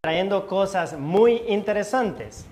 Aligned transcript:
trayendo 0.00 0.46
cosas 0.46 0.98
muy 0.98 1.42
interesantes. 1.48 2.46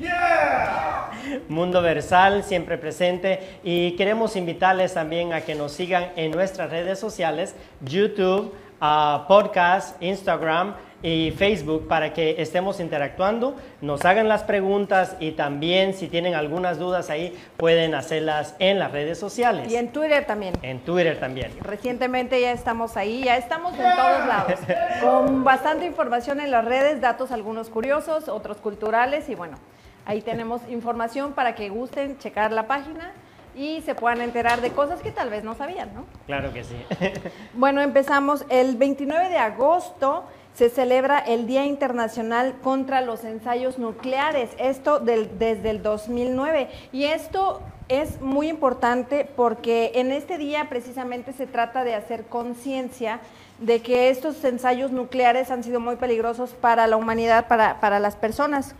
Mundo 1.48 1.82
Versal 1.82 2.42
siempre 2.45 2.79
presente 2.79 3.61
y 3.62 3.92
queremos 3.92 4.37
invitarles 4.37 4.95
también 4.95 5.32
a 5.32 5.43
que 5.43 5.54
nos 5.54 5.72
sigan 5.72 6.12
en 6.16 6.30
nuestras 6.30 6.71
redes 6.71 6.98
sociales, 6.98 7.54
YouTube, 7.80 8.54
uh, 8.80 9.27
podcast, 9.27 10.03
Instagram 10.03 10.74
y 11.03 11.30
Facebook 11.30 11.87
para 11.87 12.12
que 12.12 12.42
estemos 12.42 12.80
interactuando, 12.80 13.56
nos 13.80 14.04
hagan 14.04 14.28
las 14.28 14.42
preguntas 14.42 15.17
y 15.21 15.33
también 15.33 15.94
si 15.94 16.09
tienen 16.09 16.34
algunas 16.34 16.78
dudas 16.78 17.09
ahí 17.10 17.38
pueden 17.56 17.95
hacerlas 17.95 18.56
en 18.59 18.78
las 18.78 18.91
redes 18.91 19.19
sociales. 19.19 19.70
Y 19.70 19.77
en 19.77 19.92
Twitter 19.92 20.24
también. 20.27 20.55
En 20.62 20.80
Twitter 20.80 21.19
también. 21.20 21.52
Recientemente 21.61 22.41
ya 22.41 22.52
estamos 22.52 22.97
ahí, 22.97 23.24
ya 23.24 23.37
estamos 23.37 23.74
en 23.74 23.97
todos 23.97 24.27
lados, 24.27 24.59
con 25.01 25.45
bastante 25.45 25.87
información 25.87 26.41
en 26.41 26.51
las 26.51 26.65
redes, 26.65 27.01
datos 27.01 27.30
algunos 27.30 27.69
curiosos, 27.69 28.29
otros 28.29 28.57
culturales 28.57 29.29
y 29.29 29.35
bueno, 29.35 29.57
ahí 30.05 30.21
tenemos 30.21 30.62
información 30.69 31.33
para 31.33 31.55
que 31.55 31.69
gusten 31.69 32.19
checar 32.19 32.52
la 32.52 32.66
página 32.66 33.12
y 33.55 33.83
se 33.83 33.95
puedan 33.95 34.21
enterar 34.21 34.60
de 34.60 34.71
cosas 34.71 35.01
que 35.01 35.10
tal 35.10 35.30
vez 35.30 35.43
no 35.43 35.55
sabían, 35.55 35.93
¿no? 35.93 36.05
Claro 36.27 36.52
que 36.52 36.62
sí. 36.62 36.77
bueno, 37.55 37.80
empezamos 37.80 38.45
el 38.49 38.77
29 38.77 39.29
de 39.29 39.38
agosto 39.38 40.24
se 40.59 40.71
celebra 40.71 41.21
el 41.21 41.47
Día 41.47 41.65
Internacional 41.65 42.57
contra 42.65 43.01
los 43.01 43.23
Ensayos 43.23 43.79
Nucleares, 43.79 44.51
esto 44.59 44.99
desde 44.99 45.71
el 45.71 45.85
2009. 45.85 46.69
Y 46.91 47.05
esto 47.05 47.61
es 47.89 48.21
muy 48.21 48.49
importante 48.49 49.25
porque 49.37 49.93
en 49.95 50.11
este 50.11 50.37
día 50.37 50.69
precisamente 50.69 51.33
se 51.33 51.47
trata 51.47 51.85
de 51.85 51.95
hacer 51.95 52.25
conciencia 52.25 53.21
de 53.61 53.83
que 53.83 54.11
estos 54.11 54.43
ensayos 54.43 54.91
nucleares 54.91 55.52
han 55.52 55.63
sido 55.63 55.79
muy 55.79 55.95
peligrosos 55.95 56.51
para 56.55 56.88
la 56.88 56.97
humanidad, 56.97 57.47
para, 57.47 58.01
las 58.01 58.16
personas. 58.16 58.75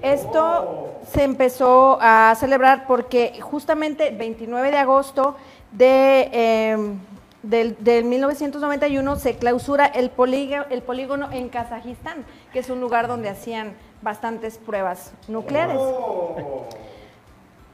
Esto 0.00 0.94
se 1.12 1.24
empezó 1.24 1.98
a 2.00 2.34
celebrar 2.40 2.86
porque 2.86 3.38
justamente 3.42 4.08
el 4.08 4.16
29 4.16 4.70
de 4.70 4.78
agosto 4.78 5.36
de... 5.72 6.30
Em, 6.32 7.11
del, 7.42 8.04
1991 8.04 9.16
se 9.16 9.36
clausura 9.36 9.86
el 9.86 10.10
polígono, 10.10 10.64
el 10.70 10.82
polígono 10.82 11.30
en 11.32 11.48
Kazajistán, 11.48 12.24
que 12.52 12.60
es 12.60 12.70
un 12.70 12.80
lugar 12.80 13.08
donde 13.08 13.28
hacían 13.28 13.74
bastantes 14.00 14.58
pruebas 14.58 15.12
nucleares. 15.28 15.76
Oh. 15.78 16.66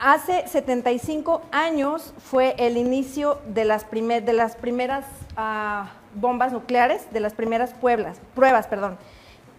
Hace 0.01 0.47
75 0.47 1.43
años 1.51 2.15
fue 2.19 2.55
el 2.59 2.77
inicio 2.77 3.41
de 3.49 3.65
las, 3.65 3.91
de 3.91 4.33
las 4.33 4.55
primeras 4.55 5.05
ah, 5.37 5.91
bombas 6.15 6.53
nucleares, 6.53 7.11
de 7.11 7.21
las 7.21 7.35
primeras 7.35 7.75
pueblas, 7.75 8.19
pruebas. 8.35 8.69
Perdón. 8.69 8.97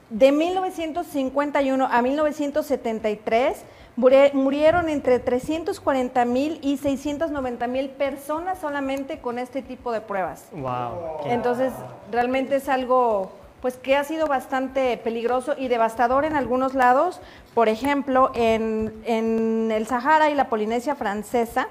De 0.10 0.32
1951 0.32 1.86
a 1.86 2.02
1973 2.02 3.58
Murieron 4.00 4.88
entre 4.88 5.20
340 5.20 6.24
mil 6.24 6.60
y 6.62 6.78
690 6.78 7.68
mil 7.68 7.90
personas 7.90 8.58
solamente 8.60 9.20
con 9.20 9.38
este 9.38 9.62
tipo 9.62 9.92
de 9.92 10.00
pruebas. 10.00 10.46
Wow. 10.54 11.26
Entonces, 11.26 11.74
realmente 12.10 12.56
es 12.56 12.70
algo 12.70 13.34
pues 13.62 13.76
que 13.76 13.98
ha 13.98 14.06
sido 14.06 14.28
bastante 14.28 14.96
peligroso 14.96 15.54
y 15.58 15.68
devastador 15.68 16.24
en 16.24 16.38
algunos 16.38 16.76
lados. 16.76 17.20
Por 17.54 17.68
ejemplo, 17.68 18.32
en, 18.36 19.70
el 19.70 19.86
Sahara 19.86 20.30
y 20.30 20.36
la 20.36 20.48
Polinesia 20.48 20.96
francesa, 20.96 21.68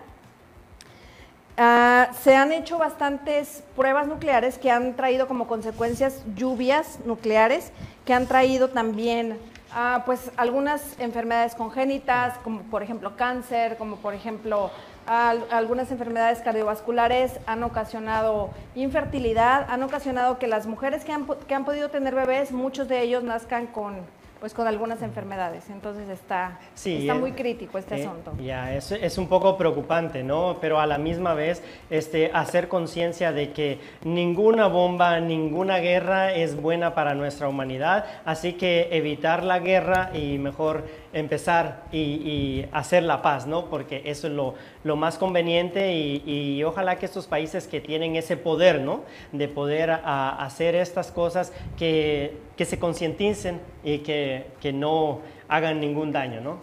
ah, 1.56 2.10
se 2.20 2.36
han 2.36 2.52
hecho 2.52 2.76
bastantes 2.76 3.64
pruebas 3.74 4.06
nucleares 4.06 4.58
que 4.58 4.70
han 4.70 4.96
traído 4.96 5.28
como 5.28 5.46
consecuencias 5.46 6.22
lluvias 6.36 6.98
nucleares, 7.06 7.72
que 8.04 8.12
han 8.12 8.26
traído 8.26 8.68
también 8.68 9.38
Ah, 9.80 10.02
pues 10.04 10.32
algunas 10.36 10.98
enfermedades 10.98 11.54
congénitas, 11.54 12.36
como 12.38 12.62
por 12.62 12.82
ejemplo 12.82 13.16
cáncer, 13.16 13.76
como 13.76 13.94
por 13.94 14.12
ejemplo 14.12 14.72
algunas 15.06 15.92
enfermedades 15.92 16.40
cardiovasculares 16.40 17.38
han 17.46 17.62
ocasionado 17.62 18.50
infertilidad, 18.74 19.66
han 19.70 19.84
ocasionado 19.84 20.40
que 20.40 20.48
las 20.48 20.66
mujeres 20.66 21.04
que 21.04 21.12
han, 21.12 21.28
que 21.46 21.54
han 21.54 21.64
podido 21.64 21.90
tener 21.90 22.16
bebés, 22.16 22.50
muchos 22.50 22.88
de 22.88 23.02
ellos 23.02 23.22
nazcan 23.22 23.68
con 23.68 23.98
pues 24.40 24.54
con 24.54 24.66
algunas 24.66 25.02
enfermedades. 25.02 25.68
Entonces 25.70 26.08
está, 26.08 26.58
está 26.74 27.14
muy 27.14 27.32
crítico 27.32 27.78
este 27.78 27.96
eh, 27.96 28.06
asunto. 28.06 28.34
Ya, 28.40 28.74
es, 28.74 28.92
es, 28.92 29.18
un 29.18 29.28
poco 29.28 29.56
preocupante, 29.56 30.22
¿no? 30.22 30.58
Pero 30.60 30.80
a 30.80 30.86
la 30.86 30.98
misma 30.98 31.34
vez 31.34 31.62
este, 31.90 32.30
hacer 32.32 32.68
conciencia 32.68 33.32
de 33.32 33.52
que 33.52 33.78
ninguna 34.04 34.68
bomba, 34.68 35.20
ninguna 35.20 35.78
guerra 35.78 36.32
es 36.32 36.60
buena 36.60 36.94
para 36.94 37.14
nuestra 37.14 37.48
humanidad, 37.48 38.04
así 38.24 38.54
que 38.54 38.88
evitar 38.92 39.42
la 39.42 39.58
guerra 39.58 40.10
y 40.14 40.38
mejor 40.38 40.84
empezar 41.12 41.84
y, 41.92 42.64
hacer 42.72 43.02
la 43.02 43.22
paz, 43.22 43.46
¿no? 43.46 43.66
Porque 43.66 44.02
eso 44.04 44.26
es 44.26 44.32
lo, 44.32 44.96
más 44.96 45.18
conveniente 45.18 45.94
y, 45.94 46.62
ojalá 46.64 46.98
que 46.98 47.06
estos 47.06 47.26
países 47.26 47.66
que 47.66 47.80
tienen 47.80 48.16
ese 48.16 48.36
poder, 48.36 48.80
¿no? 48.80 49.02
De 49.32 49.48
poder 49.48 49.90
hacer 49.90 50.74
estas 50.74 51.10
cosas 51.10 51.52
que, 51.76 52.36
se 52.58 52.78
concienticen 52.78 53.60
y 53.84 53.98
que, 53.98 54.46
que, 54.60 54.72
no 54.72 55.20
hagan 55.48 55.80
ningún 55.80 56.12
daño, 56.12 56.40
¿no? 56.40 56.58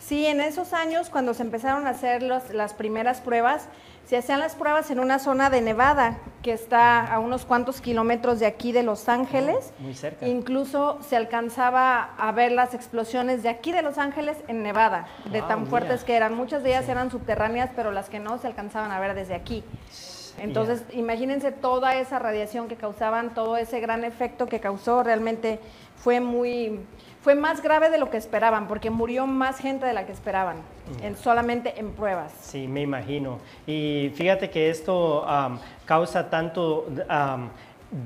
Sí, 0.00 0.26
en 0.26 0.40
esos 0.40 0.72
años 0.72 1.10
cuando 1.10 1.34
se 1.34 1.42
empezaron 1.42 1.86
a 1.86 1.90
hacer 1.90 2.22
las 2.22 2.74
primeras 2.74 3.20
pruebas, 3.20 3.68
se 4.06 4.16
hacían 4.16 4.40
las 4.40 4.54
pruebas 4.54 4.90
en 4.90 5.00
una 5.00 5.18
zona 5.18 5.48
de 5.48 5.60
Nevada, 5.60 6.18
que 6.42 6.52
está 6.52 7.06
a 7.06 7.18
unos 7.18 7.44
cuantos 7.44 7.80
kilómetros 7.80 8.40
de 8.40 8.46
aquí 8.46 8.72
de 8.72 8.82
Los 8.82 9.08
Ángeles. 9.08 9.72
Muy 9.78 9.94
cerca. 9.94 10.26
Incluso 10.26 10.98
se 11.08 11.16
alcanzaba 11.16 12.10
a 12.18 12.32
ver 12.32 12.52
las 12.52 12.74
explosiones 12.74 13.42
de 13.42 13.48
aquí 13.48 13.72
de 13.72 13.82
Los 13.82 13.98
Ángeles 13.98 14.36
en 14.48 14.62
Nevada, 14.62 15.06
de 15.30 15.40
tan 15.42 15.66
fuertes 15.66 16.04
que 16.04 16.14
eran. 16.14 16.34
Muchas 16.34 16.62
de 16.62 16.70
ellas 16.70 16.88
eran 16.88 17.10
subterráneas, 17.10 17.70
pero 17.74 17.92
las 17.92 18.08
que 18.08 18.18
no 18.18 18.38
se 18.38 18.48
alcanzaban 18.48 18.90
a 18.90 19.00
ver 19.00 19.14
desde 19.14 19.34
aquí. 19.34 19.64
Entonces, 20.38 20.82
imagínense 20.92 21.52
toda 21.52 21.96
esa 21.96 22.18
radiación 22.18 22.66
que 22.66 22.76
causaban, 22.76 23.34
todo 23.34 23.56
ese 23.56 23.80
gran 23.80 24.04
efecto 24.04 24.46
que 24.46 24.60
causó, 24.60 25.02
realmente 25.02 25.60
fue 25.96 26.20
muy 26.20 26.80
fue 27.22 27.36
más 27.36 27.62
grave 27.62 27.88
de 27.88 27.98
lo 27.98 28.10
que 28.10 28.16
esperaban, 28.16 28.66
porque 28.66 28.90
murió 28.90 29.26
más 29.28 29.58
gente 29.58 29.86
de 29.86 29.92
la 29.92 30.06
que 30.06 30.12
esperaban, 30.12 30.56
en, 31.02 31.16
solamente 31.16 31.78
en 31.78 31.92
pruebas. 31.92 32.32
Sí, 32.40 32.66
me 32.68 32.82
imagino. 32.82 33.38
Y 33.66 34.12
fíjate 34.14 34.50
que 34.50 34.70
esto 34.70 35.24
causa 35.86 36.28
tanto 36.28 36.86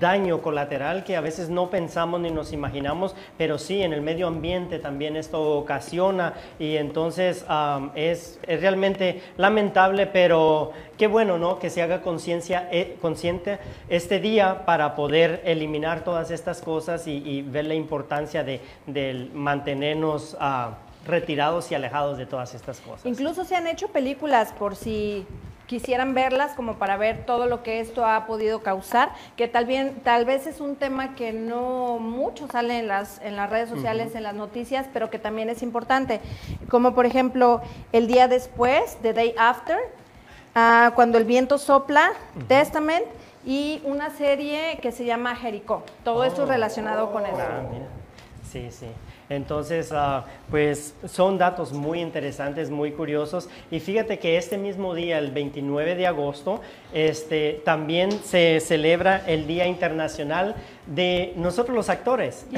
daño 0.01 0.43
colateral 0.43 1.05
que 1.05 1.17
a 1.17 1.21
veces 1.21 1.49
no 1.49 1.71
pensamos 1.71 2.21
ni 2.21 2.31
nos 2.31 2.53
imaginamos, 2.53 3.15
pero 3.39 3.57
sí 3.57 3.83
en 3.83 3.93
el 3.93 4.03
medio 4.03 4.27
ambiente 4.27 4.79
también 4.79 5.17
esto 5.17 5.57
ocasiona 5.57 6.35
y 6.59 6.77
entonces 6.77 7.47
es, 7.95 8.39
realmente 8.47 9.23
lamentable, 9.37 10.07
pero 10.07 10.73
qué 10.99 11.07
bueno 11.07 11.39
¿no? 11.39 11.59
que 11.59 11.71
se 11.71 11.83
haga 11.83 12.03
conciencia 12.03 12.69
eh, 12.73 12.97
consciente 13.01 13.59
este 13.89 14.19
día 14.19 14.65
para 14.67 14.97
poder 14.97 15.43
eliminar 15.45 16.03
todas 16.03 16.31
estas 16.31 16.61
cosas 16.61 17.07
y, 17.07 17.43
ver 17.43 17.67
la 17.67 17.75
importancia 17.75 18.43
de, 18.43 18.61
mantenernos... 19.33 20.37
Ah, 20.41 20.79
retirados 21.07 21.71
y 21.71 21.75
alejados 21.75 22.19
de 22.19 22.27
todas 22.27 22.55
estas 22.55 22.81
cosas. 22.81 23.07
Incluso 23.07 23.45
se 23.45 23.57
han 23.57 23.67
hecho 23.67 23.89
películas 23.89 24.53
por 24.53 24.77
si 24.77 25.27
quisieran 25.67 26.15
verlas 26.15 26.53
como 26.55 26.75
para 26.75 26.97
ver 26.97 27.27
todo 27.27 27.47
lo 27.47 27.63
que 27.63 27.81
esto 27.81 28.07
ha 28.07 28.27
podido 28.27 28.63
causar, 28.63 29.11
que 29.37 29.49
tal, 29.49 29.67
bien, 29.67 30.01
tal 30.05 30.25
vez 30.25 30.47
es 30.47 30.61
un 30.61 30.77
tema 30.77 31.15
que 31.15 31.33
no 31.33 31.99
mucho 31.99 32.47
sale 32.49 32.79
en 32.79 32.89
las, 32.89 33.21
en 33.23 33.37
las 33.37 33.51
redes 33.51 33.69
sociales, 33.69 34.15
en 34.15 34.23
las 34.23 34.35
noticias, 34.35 34.87
pero 34.93 35.11
que 35.11 35.19
también 35.19 35.51
es 35.51 35.63
importante, 35.63 36.21
como 36.69 36.95
por 36.95 37.07
ejemplo 37.07 37.61
el 37.93 38.07
día 38.07 38.29
después, 38.29 38.97
The 39.03 39.13
Day 39.13 39.35
After, 39.37 39.79
uh, 40.55 40.95
cuando 40.95 41.19
el 41.19 41.25
viento 41.25 41.59
sopla, 41.59 42.13
Testament, 42.47 43.05
y 43.45 43.81
una 43.85 44.11
serie 44.11 44.79
que 44.83 44.91
se 44.91 45.05
llama 45.05 45.37
Jericó. 45.37 45.85
Todo 46.03 46.25
esto 46.25 46.43
oh. 46.43 46.47
relacionado 46.47 47.13
con 47.13 47.25
eso. 47.27 47.39
Ah, 47.39 47.63
sí, 48.51 48.71
sí. 48.73 48.87
Entonces, 49.29 49.91
ah, 49.93 50.25
pues 50.51 50.95
son 51.05 51.37
datos 51.37 51.73
muy 51.73 52.01
interesantes, 52.01 52.71
muy 52.71 52.93
curiosos. 52.93 53.49
Y 53.71 53.81
fíjate 53.81 54.21
que 54.21 54.37
este 54.37 54.57
mismo 54.57 54.95
día, 54.95 55.19
el 55.19 55.33
29 55.33 55.97
de 55.97 56.07
agosto, 56.07 56.61
este, 56.93 57.61
también 57.65 58.13
se 58.13 58.61
celebra 58.61 59.25
el 59.27 59.49
Día 59.49 59.67
Internacional 59.67 60.55
de 60.87 61.33
nosotros 61.37 61.75
los 61.75 61.89
actores. 61.89 62.47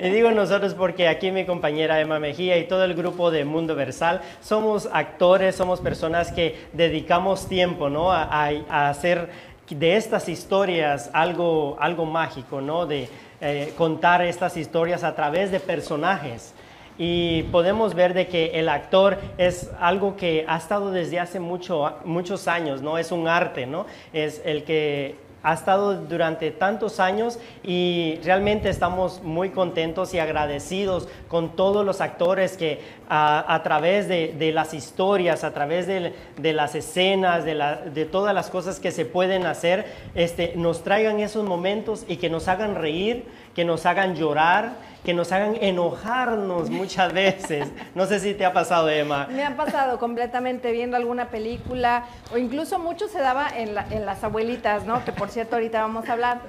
y 0.00 0.10
digo 0.10 0.32
nosotros 0.32 0.74
porque 0.74 1.06
aquí 1.06 1.30
mi 1.30 1.46
compañera 1.46 2.00
Emma 2.00 2.18
Mejía 2.18 2.58
y 2.58 2.66
todo 2.66 2.82
el 2.84 2.94
grupo 2.94 3.30
de 3.30 3.44
Mundo 3.44 3.76
Versal 3.76 4.20
somos 4.40 4.88
actores, 4.92 5.54
somos 5.54 5.80
personas 5.80 6.32
que 6.32 6.58
dedicamos 6.72 7.48
tiempo 7.48 7.88
¿no? 7.88 8.10
a, 8.10 8.24
a 8.24 8.88
hacer 8.88 9.28
de 9.68 9.96
estas 9.96 10.28
historias 10.28 11.10
algo, 11.12 11.76
algo 11.78 12.04
mágico, 12.04 12.60
¿no? 12.60 12.86
De, 12.86 13.08
eh, 13.40 13.72
contar 13.76 14.22
estas 14.22 14.56
historias 14.56 15.04
a 15.04 15.14
través 15.14 15.50
de 15.50 15.60
personajes. 15.60 16.54
Y 16.98 17.44
podemos 17.44 17.94
ver 17.94 18.12
de 18.12 18.26
que 18.26 18.58
el 18.60 18.68
actor 18.68 19.18
es 19.38 19.70
algo 19.80 20.16
que 20.16 20.44
ha 20.46 20.58
estado 20.58 20.90
desde 20.90 21.18
hace 21.18 21.40
mucho, 21.40 21.94
muchos 22.04 22.46
años, 22.46 22.82
¿no? 22.82 22.98
Es 22.98 23.10
un 23.10 23.26
arte, 23.26 23.66
¿no? 23.66 23.86
Es 24.12 24.42
el 24.44 24.64
que 24.64 25.16
ha 25.42 25.54
estado 25.54 25.94
durante 25.94 26.50
tantos 26.50 27.00
años 27.00 27.38
y 27.62 28.18
realmente 28.24 28.68
estamos 28.68 29.22
muy 29.22 29.50
contentos 29.50 30.12
y 30.12 30.18
agradecidos 30.18 31.08
con 31.28 31.56
todos 31.56 31.84
los 31.84 32.00
actores 32.00 32.56
que 32.56 32.80
a, 33.08 33.60
través 33.64 34.06
de, 34.08 34.52
las 34.54 34.72
historias, 34.72 35.42
a 35.42 35.52
través 35.52 35.86
de, 35.86 36.52
las 36.52 36.74
escenas, 36.74 37.44
de, 37.44 38.08
todas 38.10 38.34
las 38.34 38.50
cosas 38.50 38.78
que 38.78 38.92
se 38.92 39.04
pueden 39.04 39.46
hacer, 39.46 39.86
este, 40.14 40.52
nos 40.56 40.84
traigan 40.84 41.20
esos 41.20 41.44
momentos 41.44 42.04
y 42.06 42.16
que 42.16 42.30
nos 42.30 42.46
hagan 42.46 42.76
reír, 42.76 43.24
que 43.54 43.64
nos 43.64 43.86
hagan 43.86 44.14
llorar 44.14 44.90
que 45.04 45.14
nos 45.14 45.32
hagan 45.32 45.56
enojarnos 45.60 46.70
muchas 46.70 47.12
veces. 47.12 47.68
No 47.94 48.06
sé 48.06 48.20
si 48.20 48.34
te 48.34 48.44
ha 48.44 48.52
pasado, 48.52 48.88
Emma. 48.88 49.26
Me 49.30 49.44
ha 49.44 49.56
pasado 49.56 49.98
completamente 49.98 50.72
viendo 50.72 50.96
alguna 50.96 51.28
película 51.28 52.04
o 52.32 52.38
incluso 52.38 52.78
mucho 52.78 53.08
se 53.08 53.18
daba 53.18 53.48
en, 53.56 53.74
las 53.74 54.24
abuelitas, 54.24 54.84
¿no? 54.84 55.04
Que 55.04 55.12
por 55.12 55.30
cierto 55.30 55.56
ahorita 55.56 55.80
vamos 55.80 56.08
a 56.08 56.12
hablar. 56.12 56.40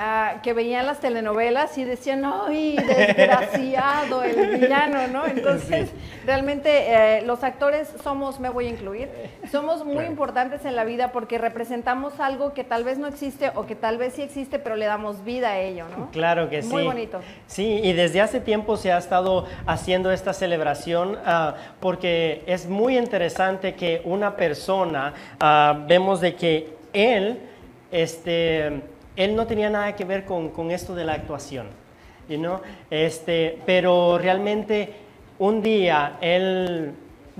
Ah, 0.00 0.36
que 0.44 0.52
veían 0.52 0.86
las 0.86 1.00
telenovelas 1.00 1.76
y 1.76 1.82
decían, 1.82 2.22
¡ay, 2.24 2.76
desgraciado 2.76 4.22
el 4.22 4.60
villano! 4.60 5.08
¿no? 5.08 5.26
Entonces, 5.26 5.90
realmente 6.24 7.18
eh, 7.18 7.22
los 7.22 7.42
actores 7.42 7.92
somos, 8.04 8.38
me 8.38 8.48
voy 8.48 8.66
a 8.66 8.68
incluir, 8.68 9.08
somos 9.50 9.84
muy 9.84 10.04
importantes 10.04 10.64
en 10.64 10.76
la 10.76 10.84
vida 10.84 11.10
porque 11.10 11.36
representamos 11.36 12.20
algo 12.20 12.54
que 12.54 12.62
tal 12.62 12.84
vez 12.84 12.98
no 12.98 13.08
existe 13.08 13.50
o 13.56 13.66
que 13.66 13.74
tal 13.74 13.98
vez 13.98 14.12
sí 14.12 14.22
existe, 14.22 14.60
pero 14.60 14.76
le 14.76 14.86
damos 14.86 15.24
vida 15.24 15.50
a 15.50 15.58
ello, 15.58 15.86
¿no? 15.96 16.12
Claro 16.12 16.48
que 16.48 16.62
sí. 16.62 16.68
Muy 16.68 16.84
bonito. 16.84 17.18
Sí, 17.48 17.80
y 17.82 17.92
desde 17.92 18.20
hace 18.20 18.38
tiempo 18.38 18.76
se 18.76 18.92
ha 18.92 18.98
estado 18.98 19.46
haciendo 19.66 20.12
esta 20.12 20.32
celebración 20.32 21.18
ah, 21.24 21.56
porque 21.80 22.44
es 22.46 22.68
muy 22.68 22.96
interesante 22.96 23.74
que 23.74 24.00
una 24.04 24.36
persona, 24.36 25.12
ah, 25.40 25.76
vemos 25.88 26.20
de 26.20 26.36
que 26.36 26.72
él, 26.92 27.40
este 27.90 28.80
él 29.18 29.34
no 29.34 29.48
tenía 29.48 29.68
nada 29.68 29.96
que 29.96 30.04
ver 30.04 30.24
con, 30.24 30.70
esto 30.70 30.94
de 30.94 31.04
la 31.04 31.14
actuación, 31.14 31.66
you 32.28 32.40
este, 32.88 33.58
pero 33.66 34.16
realmente 34.16 34.92
un 35.40 35.60
día 35.60 36.18
él 36.20 36.94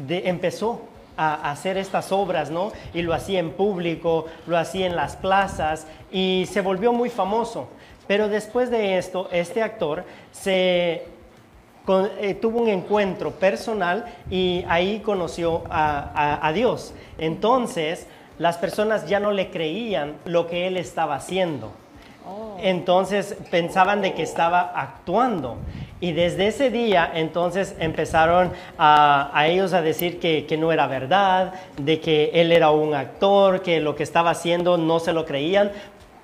empezó 0.09 0.83
a 1.17 1.51
hacer 1.51 1.77
estas 1.77 2.11
obras, 2.11 2.51
¿no? 2.51 2.73
Y 2.93 3.03
lo 3.03 3.15
hacía 3.15 3.39
en 3.39 3.53
público, 3.53 4.27
lo 4.49 4.59
hacía 4.59 4.87
en 4.87 4.97
las 4.97 5.15
plazas 5.17 5.87
y 6.11 6.47
se 6.51 6.61
volvió 6.63 6.93
muy 6.93 7.11
famoso. 7.11 7.69
Pero 8.09 8.29
después 8.29 8.71
de 8.71 8.99
esto, 8.99 9.29
este 9.31 9.63
actor 9.63 10.05
se 10.33 11.05
eh, 12.21 12.35
tuvo 12.41 12.61
un 12.61 12.69
encuentro 12.69 13.31
personal 13.33 14.05
y 14.31 14.65
ahí 14.69 15.01
conoció 15.01 15.63
a, 15.71 16.45
a 16.45 16.53
Dios. 16.53 16.93
Entonces, 17.19 18.07
las 18.39 18.57
personas 18.57 19.09
ya 19.09 19.21
no 19.21 19.33
le 19.33 19.51
creían 19.51 20.15
lo 20.25 20.47
que 20.47 20.67
él 20.67 20.77
estaba 20.77 21.17
haciendo. 21.17 21.73
Oh. 22.27 22.57
Entonces 22.61 23.37
pensaban 23.51 24.03
de 24.03 24.15
que 24.15 24.23
estaba 24.23 24.73
actuando. 24.75 25.57
Y 26.01 26.13
desde 26.13 26.47
ese 26.47 26.71
día 26.71 27.11
entonces 27.13 27.75
empezaron 27.81 28.53
a, 28.79 29.45
ellos 29.47 29.73
a 29.73 29.83
decir 29.83 30.21
que, 30.21 30.57
no 30.57 30.71
era 30.71 30.87
verdad, 30.87 31.55
de 31.77 32.01
que 32.01 32.31
él 32.35 32.53
era 32.53 32.71
un 32.71 32.95
actor, 32.95 33.63
que 33.63 33.81
lo 33.81 33.97
que 33.97 34.05
estaba 34.05 34.31
haciendo 34.31 34.79
no 34.79 35.01
se 35.01 35.13
lo 35.13 35.25
creían, 35.25 35.73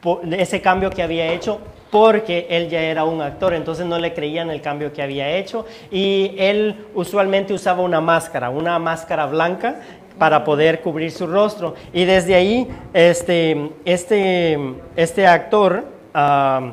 por 0.00 0.20
ese 0.32 0.60
cambio 0.60 0.90
que 0.90 1.02
había 1.02 1.32
hecho, 1.32 1.58
porque 1.90 2.46
él 2.50 2.69
ya 2.69 2.82
era 2.82 3.05
un 3.05 3.22
actor, 3.22 3.55
entonces 3.55 3.87
no 3.87 3.99
le 3.99 4.12
creían 4.12 4.50
el 4.50 4.60
cambio 4.60 4.93
que 4.93 5.02
había 5.02 5.37
hecho. 5.37 5.64
Y 5.90 6.34
él 6.38 6.87
usualmente 6.94 7.52
usaba 7.52 7.82
una 7.82 8.00
máscara, 8.00 8.50
una 8.50 8.78
máscara 8.78 9.26
blanca 9.26 9.81
para 10.19 10.44
poder 10.44 10.81
cubrir 10.81 11.11
su 11.11 11.26
rostro. 11.26 11.75
Y 11.93 12.05
desde 12.05 12.34
ahí, 12.34 12.69
este, 12.93 13.70
este, 13.84 14.58
este 14.96 15.26
actor, 15.26 15.84
uh, 16.14 16.72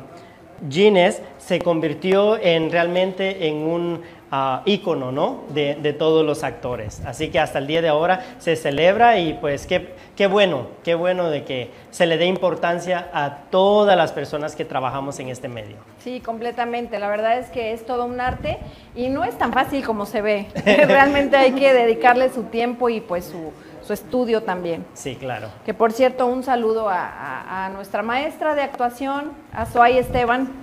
Gines, 0.68 1.20
se 1.52 1.60
convirtió 1.60 2.38
en 2.38 2.72
realmente 2.72 3.46
en 3.46 3.56
un 3.56 4.00
uh, 4.32 4.60
ícono 4.64 5.12
¿no? 5.12 5.42
de, 5.50 5.74
de, 5.74 5.92
todos 5.92 6.24
los 6.24 6.44
actores. 6.44 7.02
Así 7.04 7.28
que 7.28 7.38
hasta 7.38 7.58
el 7.58 7.66
día 7.66 7.82
de 7.82 7.90
ahora 7.90 8.24
se 8.38 8.56
celebra 8.56 9.18
y 9.18 9.34
pues 9.34 9.66
qué, 9.66 9.92
qué 10.16 10.28
bueno, 10.28 10.68
qué 10.82 10.94
bueno 10.94 11.28
de 11.28 11.44
que 11.44 11.70
se 11.90 12.06
le 12.06 12.16
dé 12.16 12.24
importancia 12.24 13.10
a 13.12 13.50
todas 13.50 13.98
las 13.98 14.12
personas 14.12 14.56
que 14.56 14.64
trabajamos 14.64 15.20
en 15.20 15.28
este 15.28 15.48
medio. 15.48 15.76
Sí, 15.98 16.20
completamente. 16.20 16.98
La 16.98 17.10
verdad 17.10 17.38
es 17.38 17.50
que 17.50 17.74
es 17.74 17.84
todo 17.84 18.06
un 18.06 18.18
arte 18.18 18.56
y 18.96 19.10
no 19.10 19.22
es 19.22 19.36
tan 19.36 19.52
fácil 19.52 19.84
como 19.84 20.06
se 20.06 20.22
ve. 20.22 20.46
Realmente 20.64 21.36
hay 21.36 21.52
que 21.52 21.74
dedicarle 21.74 22.30
su 22.30 22.44
tiempo 22.44 22.88
y 22.88 23.02
pues 23.02 23.26
su, 23.26 23.52
su 23.86 23.92
estudio 23.92 24.42
también. 24.42 24.86
Sí, 24.94 25.16
claro. 25.16 25.48
Que 25.66 25.74
por 25.74 25.92
cierto, 25.92 26.24
un 26.24 26.44
saludo 26.44 26.88
a, 26.88 27.66
a 27.66 27.68
nuestra 27.68 28.02
maestra 28.02 28.54
de 28.54 28.62
actuación, 28.62 29.32
a 29.52 29.66
Zoay 29.66 29.98
Esteban, 29.98 30.61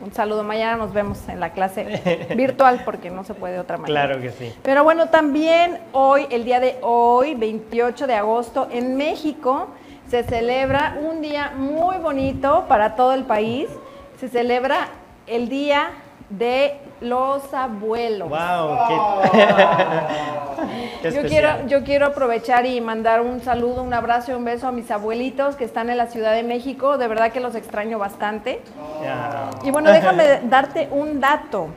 un 0.00 0.12
saludo. 0.12 0.42
Mañana 0.42 0.76
nos 0.76 0.92
vemos 0.92 1.28
en 1.28 1.40
la 1.40 1.50
clase 1.50 2.28
virtual 2.36 2.82
porque 2.84 3.10
no 3.10 3.24
se 3.24 3.34
puede 3.34 3.54
de 3.54 3.60
otra 3.60 3.76
manera. 3.78 4.06
Claro 4.06 4.20
que 4.20 4.30
sí. 4.30 4.52
Pero 4.62 4.84
bueno, 4.84 5.08
también 5.08 5.78
hoy, 5.92 6.26
el 6.30 6.44
día 6.44 6.60
de 6.60 6.76
hoy, 6.82 7.34
28 7.34 8.06
de 8.06 8.14
agosto, 8.14 8.68
en 8.70 8.96
México 8.96 9.68
se 10.08 10.22
celebra 10.22 10.98
un 11.02 11.20
día 11.20 11.52
muy 11.56 11.96
bonito 11.96 12.66
para 12.68 12.94
todo 12.94 13.12
el 13.14 13.24
país. 13.24 13.68
Se 14.20 14.28
celebra 14.28 14.88
el 15.26 15.48
Día 15.48 15.90
de 16.30 16.78
los 17.00 17.52
abuelos. 17.52 18.28
Wow, 18.28 18.78
yo 21.02 21.22
quiero 21.22 21.66
yo 21.66 21.84
quiero 21.84 22.06
aprovechar 22.06 22.66
y 22.66 22.80
mandar 22.80 23.20
un 23.20 23.40
saludo, 23.42 23.82
un 23.82 23.92
abrazo 23.94 24.32
y 24.32 24.34
un 24.34 24.44
beso 24.44 24.68
a 24.68 24.72
mis 24.72 24.90
abuelitos 24.90 25.56
que 25.56 25.64
están 25.64 25.90
en 25.90 25.98
la 25.98 26.06
Ciudad 26.06 26.32
de 26.32 26.42
México. 26.42 26.98
De 26.98 27.08
verdad 27.08 27.32
que 27.32 27.40
los 27.40 27.54
extraño 27.54 27.98
bastante. 27.98 28.62
Y 29.62 29.70
bueno, 29.70 29.90
déjame 29.90 30.40
darte 30.44 30.88
un 30.90 31.20
dato. 31.20 31.68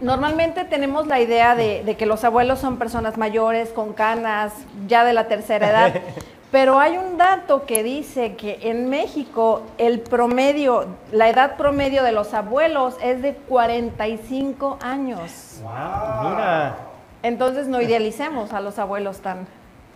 Normalmente 0.00 0.64
tenemos 0.64 1.06
la 1.06 1.20
idea 1.20 1.54
de, 1.54 1.84
de 1.84 1.96
que 1.96 2.06
los 2.06 2.24
abuelos 2.24 2.58
son 2.58 2.76
personas 2.76 3.18
mayores, 3.18 3.68
con 3.68 3.92
canas, 3.92 4.52
ya 4.88 5.04
de 5.04 5.12
la 5.12 5.28
tercera 5.28 5.70
edad. 5.70 5.94
Pero 6.52 6.78
hay 6.78 6.98
un 6.98 7.16
dato 7.16 7.64
que 7.64 7.82
dice 7.82 8.34
que 8.34 8.58
en 8.62 8.90
México 8.90 9.62
el 9.78 10.00
promedio, 10.00 10.84
la 11.10 11.30
edad 11.30 11.56
promedio 11.56 12.04
de 12.04 12.12
los 12.12 12.34
abuelos 12.34 12.96
es 13.02 13.22
de 13.22 13.32
45 13.32 14.78
años. 14.82 15.60
Wow, 15.62 16.30
mira. 16.30 16.76
Entonces 17.22 17.68
no 17.68 17.80
idealicemos 17.80 18.52
a 18.52 18.60
los 18.60 18.78
abuelos 18.78 19.20
tan, 19.20 19.46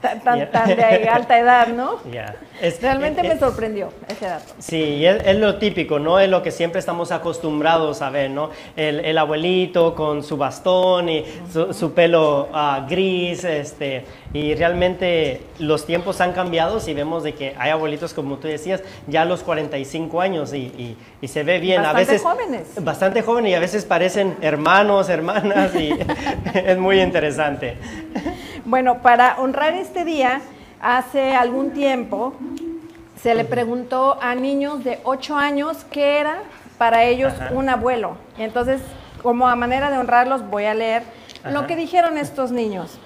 tan, 0.00 0.50
tan, 0.50 0.68
de 0.68 1.08
alta 1.10 1.38
edad, 1.38 1.68
¿no? 1.68 1.96
Realmente 2.80 3.22
me 3.22 3.38
sorprendió 3.38 3.92
ese 4.08 4.26
dato. 4.26 4.54
Sí, 4.58 5.04
es, 5.04 5.36
lo 5.36 5.56
típico, 5.56 5.98
¿no? 5.98 6.18
Es 6.18 6.28
lo 6.30 6.42
que 6.42 6.50
siempre 6.50 6.78
estamos 6.78 7.12
acostumbrados 7.12 8.00
a 8.02 8.10
ver, 8.10 8.30
¿no? 8.30 8.50
El, 8.76 9.18
abuelito 9.18 9.94
con 9.94 10.22
su 10.22 10.36
bastón 10.36 11.08
y 11.08 11.24
su, 11.50 11.92
pelo 11.92 12.48
ah, 12.52 12.86
gris, 12.88 13.44
este, 13.44 14.04
y 14.36 14.54
realmente 14.54 15.40
los 15.58 15.86
tiempos 15.86 16.20
han 16.20 16.32
cambiado 16.32 16.78
y 16.86 16.92
vemos 16.92 17.22
de 17.22 17.32
que 17.32 17.54
hay 17.58 17.70
abuelitos, 17.70 18.12
como 18.12 18.36
tú 18.36 18.48
decías, 18.48 18.82
ya 19.06 19.22
a 19.22 19.24
los 19.24 19.42
45 19.42 20.20
años 20.20 20.52
y, 20.52 20.96
se 21.26 21.42
ve 21.42 21.58
bien. 21.58 21.82
Bastante 21.82 22.02
a 22.02 22.12
veces, 22.12 22.22
jóvenes. 22.22 22.84
Bastante 22.84 23.22
jóvenes 23.22 23.52
y 23.52 23.54
a 23.54 23.60
veces 23.60 23.86
parecen 23.86 24.36
hermanos, 24.42 25.08
hermanas 25.08 25.74
y 25.74 25.90
es 26.54 26.76
muy 26.76 27.00
interesante. 27.00 27.78
Bueno, 28.66 28.98
para 29.00 29.40
honrar 29.40 29.72
este 29.72 30.04
día, 30.04 30.42
hace 30.82 31.34
algún 31.34 31.70
tiempo 31.70 32.34
se 33.22 33.34
le 33.34 33.44
preguntó 33.44 34.18
a 34.20 34.34
niños 34.34 34.84
de 34.84 35.00
8 35.04 35.34
años 35.34 35.86
qué 35.90 36.18
era 36.18 36.42
para 36.76 37.04
ellos 37.04 37.32
un 37.52 37.70
abuelo. 37.70 38.18
Y 38.36 38.42
entonces, 38.42 38.82
como 39.22 39.48
a 39.48 39.56
manera 39.56 39.90
de 39.90 39.96
honrarlos, 39.96 40.46
voy 40.46 40.66
a 40.66 40.74
leer 40.74 41.04
lo 41.50 41.66
que 41.66 41.74
dijeron 41.74 42.18
estos 42.18 42.50
niños. 42.52 42.98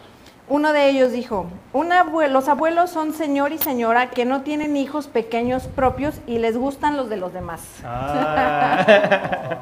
Uno 0.51 0.73
de 0.73 0.89
ellos 0.89 1.13
dijo, 1.13 1.47
un 1.73 1.93
abuelo, 1.93 2.33
los 2.33 2.49
abuelos 2.49 2.91
son 2.91 3.13
señor 3.13 3.53
y 3.53 3.59
señora 3.59 4.11
que 4.11 4.25
no 4.25 4.41
tienen 4.41 4.77
hijos 4.77 5.07
pequeños 5.07 5.69
propios 5.69 6.17
y 6.27 6.39
les 6.39 6.57
gustan 6.57 6.97
los 6.97 7.09
de 7.09 7.17
los 7.17 7.33
demás. 7.33 7.61
Ah. 7.85 9.59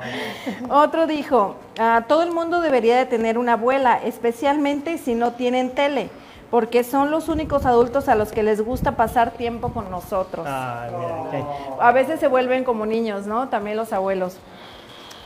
Otro 0.71 1.07
dijo, 1.07 1.57
ah, 1.79 2.05
todo 2.09 2.23
el 2.23 2.33
mundo 2.33 2.63
debería 2.63 2.97
de 2.97 3.05
tener 3.05 3.37
una 3.37 3.53
abuela, 3.53 4.01
especialmente 4.03 4.97
si 4.97 5.15
no 5.15 5.33
tienen 5.33 5.75
tele, 5.75 6.09
porque 6.51 6.83
son 6.85 7.11
los 7.11 7.29
únicos 7.29 7.67
adultos 7.67 8.09
a 8.09 8.15
los 8.15 8.33
que 8.33 8.43
les 8.43 8.63
gusta 8.63 8.93
pasar 8.93 9.33
tiempo 9.33 9.75
con 9.75 9.91
nosotros. 9.91 10.47
Ah, 10.49 10.89
a 11.83 11.93
veces 11.93 12.19
se 12.19 12.29
vuelven 12.29 12.65
como 12.65 12.87
niños, 12.87 13.27
¿no? 13.27 13.51
También 13.51 13.77
los 13.77 13.93
abuelos. 13.93 14.39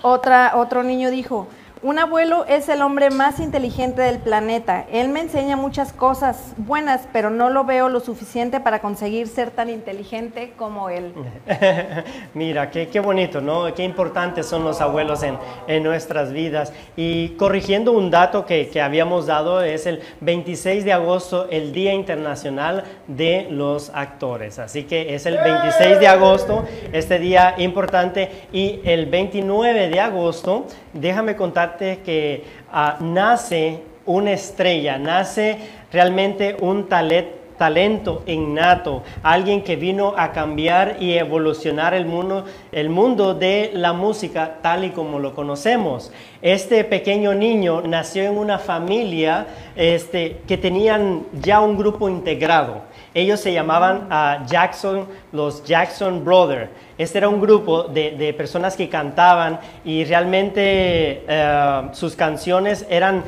Otra, 0.02 0.54
otro 0.57 0.83
niño 0.83 1.12
dijo, 1.12 1.47
Un 1.85 1.99
abuelo 1.99 2.45
es 2.47 2.69
el 2.69 2.81
hombre 2.81 3.11
más 3.11 3.41
inteligente 3.41 4.03
del 4.03 4.19
planeta. 4.19 4.87
Él 4.93 5.09
me 5.09 5.19
enseña 5.19 5.57
muchas 5.57 5.93
cosas 5.93 6.55
buenas, 6.57 7.09
pero 7.12 7.29
no 7.29 7.51
lo 7.51 7.65
veo 7.65 7.89
lo 7.89 7.99
suficiente 7.99 8.61
para 8.61 8.79
conseguir 8.79 9.27
ser 9.27 9.51
tan 9.51 9.69
inteligente 9.69 10.53
como 10.57 10.91
él. 10.91 11.12
Mira, 12.35 12.71
qué, 12.71 12.87
qué, 12.87 13.01
bonito, 13.01 13.41
¿no? 13.41 13.75
Qué 13.75 13.83
importantes 13.83 14.47
son 14.47 14.62
los 14.62 14.81
abuelos 14.81 15.25
en, 15.25 15.37
en 15.67 15.83
nuestras 15.83 16.33
vidas. 16.33 16.73
Y 16.95 17.31
corrigiendo 17.31 17.91
un 17.91 18.12
dato 18.12 18.47
que, 18.47 18.69
que, 18.69 18.81
habíamos 18.81 19.27
dado, 19.27 19.61
es 19.61 19.85
el 19.87 20.03
26 20.21 20.85
de 20.85 20.93
agosto, 20.93 21.49
el 21.51 21.73
Día 21.73 21.95
Internacional 21.95 22.85
de 23.09 23.49
los 23.51 23.91
Actores. 23.93 24.61
Así 24.61 24.85
que 24.85 25.17
es 25.17 25.27
el 25.27 25.37
26 25.37 25.99
de 25.99 26.07
agosto, 26.07 26.65
este 26.93 27.19
día 27.19 27.57
importante. 27.59 28.47
Y 28.53 28.79
el 28.85 29.07
29 29.07 29.89
de 29.89 29.99
agosto, 29.99 30.67
déjame 30.93 31.35
que 31.76 32.45
ah, 32.71 32.97
nace 33.00 33.83
una 34.07 34.33
estrella, 34.33 34.99
nace 34.99 35.59
realmente 35.93 36.57
un 36.61 36.88
talento 36.88 38.23
innato, 38.26 39.02
alguien 39.23 39.62
que 39.62 39.76
vino 39.76 40.14
a 40.17 40.33
cambiar 40.33 40.97
y 41.00 41.12
evolucionar 41.12 41.95
el 41.95 42.07
mundo, 42.07 42.45
el 42.73 42.88
mundo 42.88 43.35
de 43.35 43.71
la 43.75 43.93
música 43.93 44.59
tal 44.62 44.85
y 44.85 44.91
como 44.91 45.21
lo 45.21 45.35
conocemos. 45.35 46.12
Este 46.41 46.83
pequeño 46.83 47.35
niño 47.35 47.83
nació 47.83 48.25
en 48.25 48.37
una 48.37 48.59
familia 48.59 49.47
este, 49.76 50.38
que 50.49 50.59
tenían 50.59 51.23
ya 51.41 51.61
un 51.61 51.76
grupo 51.76 52.09
integrado. 52.09 52.83
Ellos 53.14 53.40
se 53.40 53.52
llamaban 53.52 54.09
uh, 54.11 54.47
Jackson, 54.47 55.07
los 55.33 55.62
Jackson 55.64 56.25
Brothers. 56.25 56.71
Este 56.97 57.19
era 57.19 57.28
un 57.28 57.40
grupo 57.40 57.83
de, 57.85 58.35
personas 58.37 58.76
que 58.76 58.88
cantaban 58.88 59.61
y 59.85 60.04
realmente 60.04 61.25
eh, 61.26 61.83
sus 61.92 62.14
canciones 62.14 62.87
eran, 62.88 63.25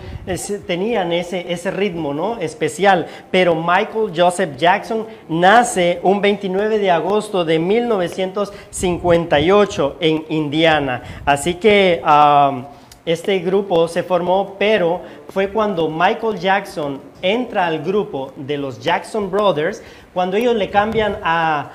tenían 0.66 1.12
ese, 1.12 1.52
ese 1.52 1.70
ritmo 1.70 2.14
¿no? 2.14 2.38
especial. 2.38 3.06
Pero 3.30 3.54
Michael 3.54 4.12
Joseph 4.14 4.56
Jackson 4.56 5.06
nace 5.28 6.00
un 6.02 6.20
29 6.20 6.78
de 6.78 6.90
agosto 6.90 7.44
de 7.44 7.58
1958 7.58 9.96
en 10.00 10.24
Indiana. 10.28 11.02
Así 11.24 11.54
que... 11.54 12.02
Um, 12.04 12.64
este 13.06 13.38
grupo 13.40 13.86
se 13.86 14.02
formó, 14.02 14.56
pero 14.58 15.02
fue 15.28 15.48
cuando 15.48 15.90
Michael 15.90 16.38
Jackson 16.38 16.98
entra 17.24 17.66
al 17.66 17.82
grupo 17.82 18.32
de 18.36 18.58
los 18.58 18.80
Jackson 18.80 19.30
Brothers, 19.30 19.82
cuando 20.12 20.36
ellos 20.36 20.54
le 20.54 20.68
cambian 20.70 21.18
a, 21.22 21.70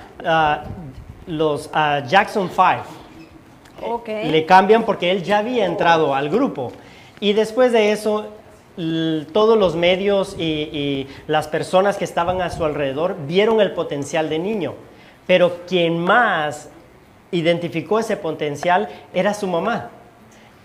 los 1.26 1.70
Jackson 2.08 2.50
5. 2.50 4.04
Le 4.06 4.46
cambian 4.46 4.84
porque 4.84 5.10
él 5.10 5.24
ya 5.24 5.40
había 5.40 5.66
entrado 5.66 6.14
al 6.14 6.30
grupo. 6.30 6.72
Y 7.20 7.34
después 7.34 7.72
de 7.72 7.92
eso, 7.92 8.28
todos 9.34 9.58
los 9.58 9.76
medios 9.76 10.36
y, 10.38 10.44
y, 10.44 11.08
las 11.28 11.48
personas 11.48 11.98
que 11.98 12.06
estaban 12.06 12.42
a 12.42 12.50
su 12.52 12.64
alrededor 12.64 13.16
vieron 13.26 13.60
el 13.60 13.72
potencial 13.72 14.30
de 14.30 14.38
niño. 14.40 14.76
Pero 15.26 15.62
quien 15.68 15.98
más 15.98 16.70
identificó 17.32 18.00
ese 18.00 18.18
potencial 18.18 18.88
era 19.14 19.34
su 19.34 19.48
mamá. 19.48 19.90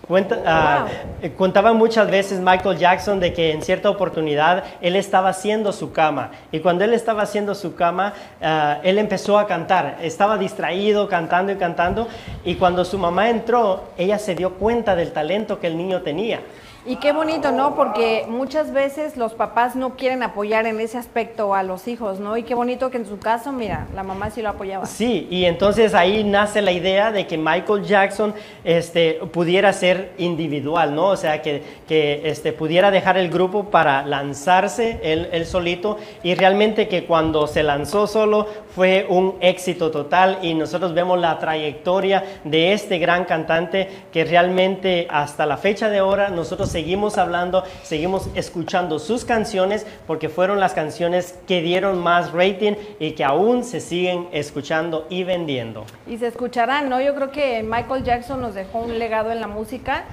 Cuenta, 0.07 0.43
ah, 0.45 0.87
eh, 1.23 1.31
contaba 1.35 1.73
muchas 1.73 2.11
veces 2.11 2.39
Michael 2.39 2.77
Jackson 2.77 3.19
de 3.19 3.33
que 3.33 3.51
en 3.51 3.63
cierta 3.63 3.89
oportunidad 3.89 4.63
él 4.79 4.95
estaba 4.95 5.29
haciendo 5.29 5.73
su 5.73 5.91
cama. 5.93 6.29
Y 6.51 6.59
cuando 6.59 6.83
él 6.83 6.93
estaba 6.93 7.23
haciendo 7.23 7.55
su 7.55 7.73
cama, 7.73 8.13
ah, 8.39 8.77
él 8.83 8.99
empezó 8.99 9.39
a 9.39 9.47
cantar, 9.47 9.97
estaba 10.01 10.37
distraído 10.37 11.07
cantando 11.07 11.51
y 11.51 11.55
cantando. 11.55 12.07
Y 12.43 12.55
cuando 12.55 12.85
su 12.85 12.99
mamá 12.99 13.31
entró, 13.31 13.85
ella 13.97 14.19
se 14.19 14.35
dio 14.35 14.53
cuenta 14.53 14.95
del 14.95 15.11
talento 15.11 15.59
que 15.59 15.67
el 15.67 15.77
niño 15.77 16.03
tenía. 16.03 16.41
Y 16.87 16.97
qué 16.97 17.13
bonito, 17.13 17.51
¿no? 17.51 17.73
Porque 17.73 18.25
muchas 18.29 18.71
veces 18.71 19.17
los 19.17 19.33
papás 19.33 19.75
no 19.75 19.95
quieren 19.95 20.21
apoyar 20.21 20.67
en 20.67 20.79
ese 20.79 20.99
aspecto 20.99 21.55
a 21.55 21.63
los 21.63 21.87
hijos, 21.87 22.19
¿no? 22.19 22.37
Y 22.37 22.43
qué 22.43 22.53
bonito 22.53 22.91
que 22.91 22.97
en 22.97 23.07
su 23.07 23.17
caso, 23.17 23.51
mira, 23.51 23.87
la 23.95 24.03
mamá 24.03 24.29
sí 24.29 24.43
lo 24.43 24.49
apoyaba. 24.49 24.85
Sí, 24.85 25.27
y 25.31 25.45
entonces 25.45 25.95
ahí 25.95 26.23
nace 26.23 26.61
la 26.61 26.71
idea 26.71 27.11
de 27.11 27.25
que 27.25 27.39
Michael 27.39 27.85
Jackson 27.85 28.35
este, 28.63 29.13
pudiera 29.31 29.73
ser 29.73 30.11
individual, 30.19 30.93
¿no? 30.93 31.07
O 31.07 31.17
sea, 31.17 31.41
que, 31.41 31.63
que 31.87 32.21
este, 32.25 32.53
pudiera 32.53 32.91
dejar 32.91 33.17
el 33.17 33.31
grupo 33.31 33.71
para 33.71 34.05
lanzarse 34.05 34.99
él, 35.01 35.27
él 35.31 35.47
solito 35.47 35.97
y 36.21 36.35
realmente 36.35 36.87
que 36.87 37.05
cuando 37.05 37.47
se 37.47 37.63
lanzó 37.63 38.05
solo 38.05 38.47
fue 38.75 39.07
un 39.09 39.37
éxito 39.41 39.89
total 39.89 40.37
y 40.43 40.53
nosotros 40.53 40.93
vemos 40.93 41.17
la 41.17 41.39
trayectoria 41.39 42.23
de 42.43 42.73
este 42.73 42.99
gran 42.99 43.25
cantante 43.25 43.89
que 44.13 44.23
realmente 44.23 45.07
hasta 45.09 45.47
la 45.47 45.57
fecha 45.57 45.89
de 45.89 45.97
ahora 45.97 46.29
nosotros 46.29 46.74
seguimos 46.75 47.17
hablando, 47.17 47.63
seguimos 47.83 48.27
escuchando 48.35 48.99
sus 48.99 49.23
canciones 49.23 49.87
porque 50.05 50.27
fueron 50.27 50.59
las 50.59 50.73
canciones 50.73 51.39
que 51.47 51.61
dieron 51.61 52.03
más 52.03 52.33
rating 52.33 52.73
y 52.99 53.11
que 53.11 53.23
aún 53.23 53.63
se 53.63 53.79
siguen 53.79 54.27
escuchando 54.33 55.07
y 55.09 55.23
vendiendo. 55.23 55.85
Y 56.05 56.17
se 56.17 56.27
escucharán, 56.27 56.89
¿no? 56.89 56.99
Yo 56.99 57.15
creo 57.15 57.31
que 57.31 57.63
Michael 57.63 58.03
Jackson 58.03 58.41
nos 58.41 58.55
dejó 58.55 58.79
un 58.79 58.99
legado 58.99 59.31
en 59.31 59.39
la 59.39 59.47
música 59.47 60.03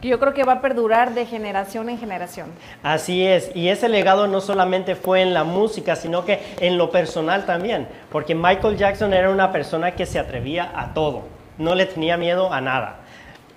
que 0.00 0.06
yo 0.06 0.20
creo 0.20 0.32
que 0.32 0.44
va 0.44 0.52
a 0.52 0.60
perdurar 0.60 1.12
de 1.12 1.26
generación 1.26 1.88
en 1.88 1.98
generación. 1.98 2.52
Así 2.84 3.26
es, 3.26 3.50
y 3.56 3.66
ese 3.66 3.88
legado 3.88 4.28
no 4.28 4.40
solamente 4.40 4.94
fue 4.94 5.22
en 5.22 5.34
la 5.34 5.42
música, 5.42 5.96
sino 5.96 6.24
que 6.24 6.40
en 6.60 6.78
lo 6.78 6.92
personal 6.92 7.46
también, 7.46 7.88
porque 8.12 8.36
Michael 8.36 8.76
Jackson 8.76 9.12
era 9.12 9.28
una 9.28 9.50
persona 9.50 9.96
que 9.96 10.06
se 10.06 10.20
atrevía 10.20 10.70
a 10.72 10.94
todo, 10.94 11.22
no 11.58 11.74
le 11.74 11.86
tenía 11.86 12.16
miedo 12.16 12.52
a 12.52 12.60
nada. 12.60 13.01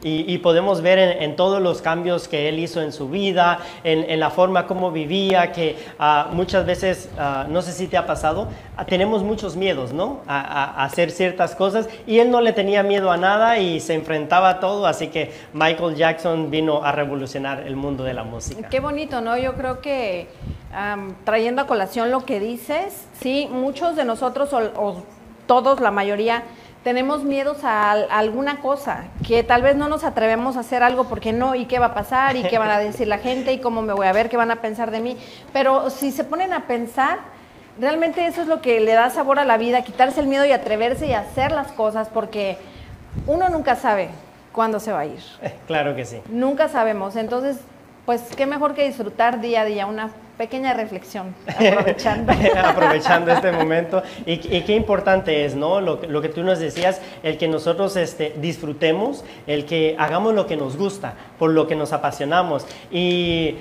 Y, 0.04 0.38
podemos 0.40 0.82
ver 0.82 1.00
en, 1.00 1.36
todos 1.36 1.62
los 1.62 1.82
cambios 1.82 2.28
que 2.28 2.48
él 2.48 2.60
hizo 2.60 2.82
en 2.82 2.92
su 2.92 3.10
vida, 3.10 3.60
en, 3.84 4.20
la 4.20 4.30
forma 4.30 4.68
como 4.68 4.92
vivía, 4.92 5.52
que 5.52 5.78
ah, 5.98 6.30
muchas 6.32 6.66
veces, 6.66 7.10
ah, 7.18 7.48
no 7.50 7.64
sé 7.64 7.72
si 7.72 7.88
te 7.88 7.98
ha 7.98 8.06
pasado, 8.06 8.48
ah, 8.78 8.86
tenemos 8.86 9.24
muchos 9.24 9.56
miedos, 9.56 9.94
¿no? 9.94 10.20
A, 10.28 10.84
hacer 10.86 11.10
ciertas 11.10 11.56
cosas 11.56 11.90
y 12.06 12.20
él 12.20 12.30
no 12.30 12.42
le 12.42 12.54
tenía 12.54 12.84
miedo 12.84 13.12
a 13.12 13.18
nada 13.18 13.58
y 13.58 13.80
se 13.80 13.96
enfrentaba 13.96 14.50
a 14.50 14.60
todo, 14.60 14.86
así 14.86 15.08
que 15.08 15.34
Michael 15.54 15.96
Jackson 15.96 16.52
vino 16.52 16.84
a 16.84 16.92
revolucionar 16.92 17.66
el 17.66 17.75
mundo 17.75 18.04
de 18.04 18.14
la 18.14 18.24
música. 18.24 18.70
Qué 18.70 18.80
bonito, 18.80 19.22
¿no? 19.22 19.38
Yo 19.38 19.56
creo 19.56 19.82
que 19.82 20.28
trayendo 21.24 21.64
a 21.64 21.68
colación 21.68 22.12
lo 22.12 22.25
que 22.25 22.40
dices, 22.40 23.08
sí, 23.20 23.48
muchos 23.50 23.96
de 23.96 24.06
nosotros 24.06 24.54
o 24.54 25.04
todos, 25.48 25.80
la 25.80 25.92
mayoría, 25.92 26.44
tenemos 26.86 27.24
miedos 27.24 27.63
a, 27.63 27.94
alguna 27.94 28.62
cosa, 28.62 29.06
que 29.25 29.42
tal 29.42 29.63
vez 29.63 29.75
no 29.75 29.89
nos 29.89 30.04
atrevemos 30.04 30.56
a 30.56 30.60
hacer 30.60 30.84
algo 30.84 31.06
porque 31.06 31.34
no, 31.34 31.56
y 31.56 31.65
qué 31.65 31.80
va 31.80 31.88
a 31.88 31.94
pasar, 31.96 32.36
y 32.36 32.44
qué 32.44 32.60
van 32.60 32.70
a 32.70 32.77
decir 32.77 33.08
la 33.08 33.18
gente, 33.18 33.51
y 33.54 33.58
cómo 33.58 33.82
me 33.82 33.92
voy 33.92 34.06
a 34.06 34.13
ver, 34.13 34.30
qué 34.30 34.38
van 34.38 34.51
a 34.51 34.58
pensar 34.58 34.92
de 34.92 35.00
mí. 35.00 35.18
Pero 35.51 35.89
si 35.89 36.12
se 36.12 36.24
ponen 36.24 36.54
a 36.54 36.68
pensar, 36.68 37.18
realmente 37.80 38.27
eso 38.27 38.44
es 38.44 38.48
lo 38.48 38.62
que 38.62 38.80
le 38.82 38.94
da 38.94 39.10
sabor 39.10 39.39
a 39.39 39.46
la 39.46 39.58
vida, 39.58 39.82
quitarse 39.82 40.20
el 40.20 40.27
miedo 40.27 40.46
y 40.46 40.51
atreverse 40.51 41.08
y 41.08 41.13
hacer 41.13 41.51
las 41.51 41.72
cosas, 41.72 42.08
porque 42.10 42.60
uno 43.25 43.50
nunca 43.50 43.75
sabe 43.75 44.10
cuándo 44.51 44.80
se 44.80 44.92
va 44.92 45.00
a 45.00 45.06
ir. 45.08 45.24
Claro 45.65 45.96
que 45.96 46.06
sí. 46.06 46.22
Nunca 46.30 46.70
sabemos. 46.70 47.15
Entonces, 47.15 47.58
pues 48.06 48.22
qué 48.36 48.46
mejor 48.46 48.76
que 48.76 48.86
disfrutar 48.86 49.42
día 49.42 49.62
a 49.62 49.66
día 49.66 49.86
una 49.86 50.12
pequeña 50.38 50.74
reflexión, 50.74 51.34
aprovechando. 51.48 52.34
aprovechando 52.64 53.32
este 53.32 53.52
momento. 53.52 54.04
Y, 54.26 54.38
qué 54.38 54.76
importante 54.76 55.46
es, 55.46 55.56
¿no? 55.56 55.82
Lo, 55.82 56.02
lo, 56.08 56.22
que 56.22 56.30
tú 56.30 56.44
nos 56.44 56.60
decías, 56.60 57.02
el 57.24 57.38
que 57.38 57.48
nosotros 57.48 57.96
este, 57.96 58.34
disfrutemos, 58.38 59.24
el 59.48 59.66
que 59.66 59.96
hagamos 59.98 60.34
lo 60.34 60.46
que 60.46 60.58
nos 60.58 60.78
gusta, 60.78 61.14
por 61.40 61.52
lo 61.52 61.68
que 61.68 61.76
nos 61.76 61.94
apasionamos. 61.94 62.66
Y 62.92 63.56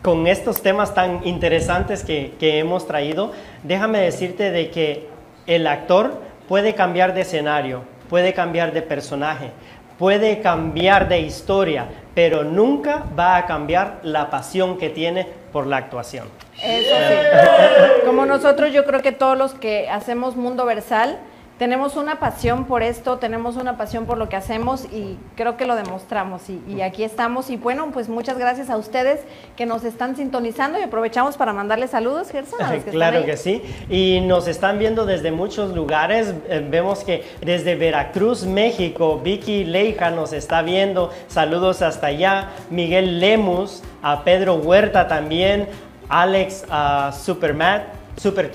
con 0.00 0.26
estos 0.26 0.62
temas 0.62 0.94
tan 0.94 1.26
interesantes 1.26 2.04
que, 2.04 2.34
que 2.38 2.58
hemos 2.58 2.86
traído, 2.86 3.32
déjame 3.62 4.00
decirte 4.00 4.50
de 4.50 4.70
que 4.70 5.08
el 5.46 5.66
actor 5.66 6.20
puede 6.48 6.74
cambiar 6.74 7.14
de 7.14 7.22
escenario, 7.22 7.82
puede 8.08 8.32
cambiar 8.32 8.72
de 8.72 8.82
personaje, 8.82 9.50
puede 9.98 10.40
cambiar 10.40 11.08
de 11.08 11.20
historia, 11.20 11.86
pero 12.14 12.44
nunca 12.44 13.04
va 13.18 13.36
a 13.36 13.46
cambiar 13.46 14.00
la 14.02 14.30
pasión 14.30 14.78
que 14.78 14.90
tiene 14.90 15.26
por 15.52 15.66
la 15.66 15.78
actuación. 15.78 16.28
Eso 16.62 16.94
sí. 16.94 18.06
Como 18.06 18.26
nosotros, 18.26 18.72
yo 18.72 18.84
creo 18.84 19.02
que 19.02 19.12
todos 19.12 19.36
los 19.36 19.54
que 19.54 19.88
hacemos 19.88 20.36
Mundo 20.36 20.64
Versal, 20.66 21.18
tenemos 21.62 21.94
una 21.94 22.18
pasión 22.18 22.64
por 22.64 22.82
esto, 22.82 23.18
tenemos 23.18 23.54
una 23.54 23.76
pasión 23.76 24.04
por 24.04 24.18
lo 24.18 24.28
que 24.28 24.34
hacemos 24.34 24.84
y 24.86 25.16
creo 25.36 25.56
que 25.56 25.64
lo 25.64 25.76
demostramos 25.76 26.42
y, 26.50 26.80
aquí 26.80 27.04
estamos. 27.04 27.50
Y 27.50 27.56
bueno, 27.56 27.88
pues 27.92 28.08
muchas 28.08 28.36
gracias 28.36 28.68
a 28.68 28.76
ustedes 28.76 29.20
que 29.54 29.64
nos 29.64 29.84
están 29.84 30.16
sintonizando 30.16 30.80
y 30.80 30.82
aprovechamos 30.82 31.36
para 31.36 31.52
mandarles 31.52 31.90
saludos, 31.90 32.32
Gerson. 32.32 32.58
claro 32.90 33.24
que 33.24 33.36
sí. 33.36 33.62
Y 33.88 34.22
nos 34.22 34.48
están 34.48 34.80
viendo 34.80 35.06
desde 35.06 35.30
muchos 35.30 35.72
lugares. 35.72 36.34
Eh, 36.48 36.66
vemos 36.68 37.04
que 37.04 37.22
desde 37.40 37.76
Veracruz, 37.76 38.42
México, 38.44 39.20
Vicky 39.22 39.62
Leija 39.62 40.10
nos 40.10 40.32
está 40.32 40.62
viendo. 40.62 41.12
Saludos 41.28 41.80
hasta 41.80 42.08
allá. 42.08 42.48
Miguel 42.70 43.20
Lemus, 43.20 43.84
a 44.02 44.24
Pedro 44.24 44.56
Huerta 44.56 45.06
también, 45.06 45.68
Alex 46.08 46.64
uh, 46.68 47.12
Supermat, 47.12 47.84
Super 48.16 48.50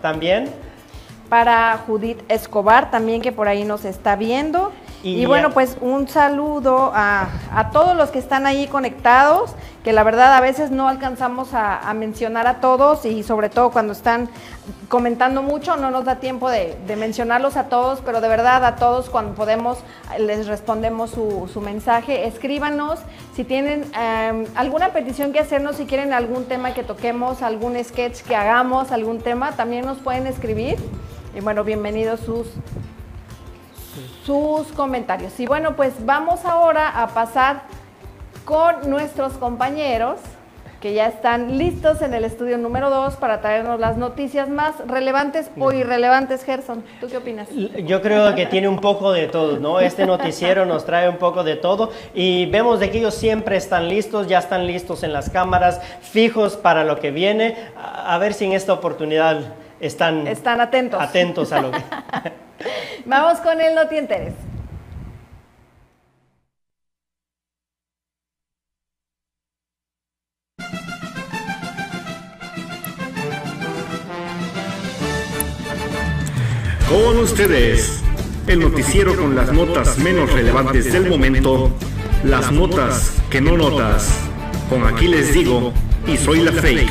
también 0.00 0.65
para 1.28 1.78
Judith 1.86 2.20
Escobar, 2.28 2.90
también 2.90 3.20
que 3.20 3.32
por 3.32 3.48
ahí 3.48 3.64
nos 3.64 3.84
está 3.84 4.16
viendo. 4.16 4.72
Y, 5.02 5.24
bueno, 5.24 5.50
pues 5.50 5.76
un 5.80 6.08
saludo 6.08 6.90
a, 6.92 7.28
a, 7.54 7.70
todos 7.70 7.96
los 7.96 8.10
que 8.10 8.18
están 8.18 8.44
ahí 8.44 8.66
conectados, 8.66 9.52
que 9.84 9.92
la 9.92 10.02
verdad 10.02 10.34
a 10.34 10.40
veces 10.40 10.72
no 10.72 10.88
alcanzamos 10.88 11.54
a, 11.54 11.78
a, 11.78 11.94
mencionar 11.94 12.48
a 12.48 12.60
todos 12.60 13.04
y 13.04 13.22
sobre 13.22 13.48
todo 13.48 13.70
cuando 13.70 13.92
están 13.92 14.28
comentando 14.88 15.42
mucho, 15.42 15.76
no 15.76 15.92
nos 15.92 16.06
da 16.06 16.16
tiempo 16.16 16.50
de, 16.50 16.76
de, 16.88 16.96
mencionarlos 16.96 17.56
a 17.56 17.68
todos, 17.68 18.00
pero 18.04 18.20
de 18.20 18.26
verdad 18.26 18.64
a 18.64 18.74
todos 18.74 19.08
cuando 19.08 19.34
podemos 19.34 19.78
les 20.18 20.48
respondemos 20.48 21.10
su, 21.10 21.48
su 21.52 21.60
mensaje. 21.60 22.26
Escríbanos 22.26 22.98
si 23.36 23.44
tienen 23.44 23.84
eh, 23.96 24.46
alguna 24.56 24.92
petición 24.92 25.32
que 25.32 25.38
hacernos, 25.38 25.76
si 25.76 25.86
quieren 25.86 26.12
algún 26.12 26.46
tema 26.46 26.74
que 26.74 26.82
toquemos, 26.82 27.42
algún 27.42 27.76
sketch 27.84 28.22
que 28.22 28.34
hagamos, 28.34 28.90
algún 28.90 29.20
tema, 29.20 29.52
también 29.52 29.84
nos 29.84 29.98
pueden 29.98 30.26
escribir. 30.26 30.78
Y 31.36 31.40
bueno, 31.40 31.64
bienvenidos 31.64 32.20
sus 32.20 32.46
sus 34.24 34.68
comentarios. 34.68 35.38
Y 35.38 35.46
bueno, 35.46 35.76
pues 35.76 35.92
vamos 36.06 36.46
ahora 36.46 36.88
a 37.02 37.08
pasar 37.08 37.64
con 38.46 38.88
nuestros 38.88 39.34
compañeros 39.34 40.18
que 40.80 40.94
ya 40.94 41.08
están 41.08 41.58
listos 41.58 42.00
en 42.00 42.14
el 42.14 42.24
estudio 42.24 42.56
número 42.56 42.88
2 42.88 43.16
para 43.16 43.42
traernos 43.42 43.78
las 43.78 43.98
noticias 43.98 44.48
más 44.48 44.76
relevantes 44.86 45.50
o 45.58 45.72
irrelevantes, 45.72 46.42
Gerson. 46.42 46.82
¿Tú 47.00 47.08
qué 47.08 47.18
opinas? 47.18 47.48
Yo 47.50 48.00
creo 48.00 48.34
que 48.34 48.46
tiene 48.46 48.68
un 48.68 48.80
poco 48.80 49.12
de 49.12 49.26
todo, 49.26 49.58
¿no? 49.58 49.78
Este 49.80 50.06
noticiero 50.06 50.64
nos 50.64 50.86
trae 50.86 51.06
un 51.06 51.18
poco 51.18 51.44
de 51.44 51.56
todo 51.56 51.90
y 52.14 52.46
vemos 52.46 52.80
de 52.80 52.90
que 52.90 52.98
ellos 52.98 53.14
siempre 53.14 53.58
están 53.58 53.90
listos, 53.90 54.26
ya 54.26 54.38
están 54.38 54.66
listos 54.66 55.02
en 55.02 55.12
las 55.12 55.28
cámaras, 55.28 55.82
fijos 56.00 56.56
para 56.56 56.82
lo 56.82 56.98
que 56.98 57.10
viene. 57.10 57.56
A 57.76 58.16
ver 58.16 58.32
si 58.32 58.46
en 58.46 58.52
esta 58.52 58.72
oportunidad 58.72 59.54
están, 59.80 60.26
están 60.26 60.60
atentos. 60.60 61.00
atentos 61.00 61.52
a 61.52 61.62
lo 61.62 61.70
que... 61.70 61.82
Vamos 63.06 63.38
con 63.40 63.60
el 63.60 63.74
No 63.74 63.86
Te 63.86 63.98
Enteres. 63.98 64.34
Con 76.88 77.18
ustedes, 77.18 78.00
el 78.46 78.60
noticiero 78.60 79.16
con 79.16 79.34
las 79.34 79.52
notas 79.52 79.98
menos 79.98 80.32
relevantes 80.32 80.92
del 80.92 81.08
momento, 81.08 81.70
las 82.24 82.52
notas 82.52 83.12
que 83.28 83.40
no 83.40 83.56
notas. 83.56 84.20
Con 84.70 84.86
aquí 84.86 85.08
les 85.08 85.34
digo, 85.34 85.72
y 86.06 86.16
soy 86.16 86.40
la 86.40 86.52
fake, 86.52 86.88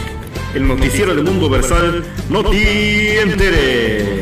el 0.56 0.68
noticiero 0.68 1.14
del 1.14 1.26
mundo 1.26 1.50
versal, 1.50 2.04
no 2.30 2.44
te 2.44 3.22
enteres. 3.22 4.16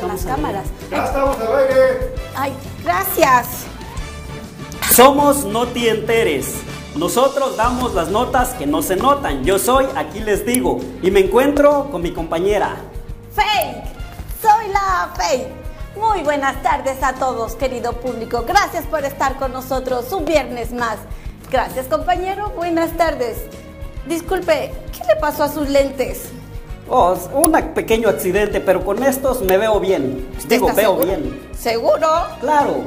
de 0.00 0.08
las 0.08 0.24
cámaras. 0.24 0.66
Ya 0.90 1.04
estamos 1.04 1.36
al 1.38 1.58
aire. 1.58 2.14
Ay, 2.34 2.52
gracias. 2.82 3.66
Somos 4.94 5.44
Noti 5.44 5.88
Enteres. 5.88 6.54
Nosotros 6.96 7.56
damos 7.56 7.94
las 7.94 8.08
notas 8.08 8.50
que 8.54 8.66
no 8.66 8.82
se 8.82 8.96
notan. 8.96 9.44
Yo 9.44 9.58
soy, 9.58 9.86
aquí 9.96 10.20
les 10.20 10.44
digo, 10.44 10.80
y 11.02 11.10
me 11.10 11.20
encuentro 11.20 11.88
con 11.90 12.02
mi 12.02 12.12
compañera. 12.12 12.76
Fake. 13.34 13.84
Soy 14.42 14.72
la 14.72 15.12
Fake. 15.16 15.61
Muy 16.02 16.22
buenas 16.24 16.60
tardes 16.64 17.00
a 17.00 17.12
todos, 17.14 17.54
querido 17.54 17.92
público. 17.92 18.44
Gracias 18.44 18.84
por 18.86 19.04
estar 19.04 19.36
con 19.36 19.52
nosotros 19.52 20.12
un 20.12 20.24
viernes 20.24 20.72
más. 20.72 20.96
Gracias, 21.48 21.86
compañero. 21.86 22.50
Buenas 22.56 22.90
tardes. 22.96 23.38
Disculpe, 24.08 24.72
¿qué 24.90 25.04
le 25.06 25.20
pasó 25.20 25.44
a 25.44 25.48
sus 25.48 25.68
lentes? 25.68 26.24
Oh, 26.90 27.14
un 27.32 27.52
pequeño 27.72 28.08
accidente, 28.08 28.60
pero 28.60 28.84
con 28.84 29.00
estos 29.04 29.42
me 29.42 29.56
veo 29.56 29.78
bien. 29.78 30.28
Digo, 30.48 30.66
veo 30.74 30.98
seguro? 30.98 31.06
bien. 31.06 31.48
¿Seguro? 31.56 32.08
Claro. 32.40 32.78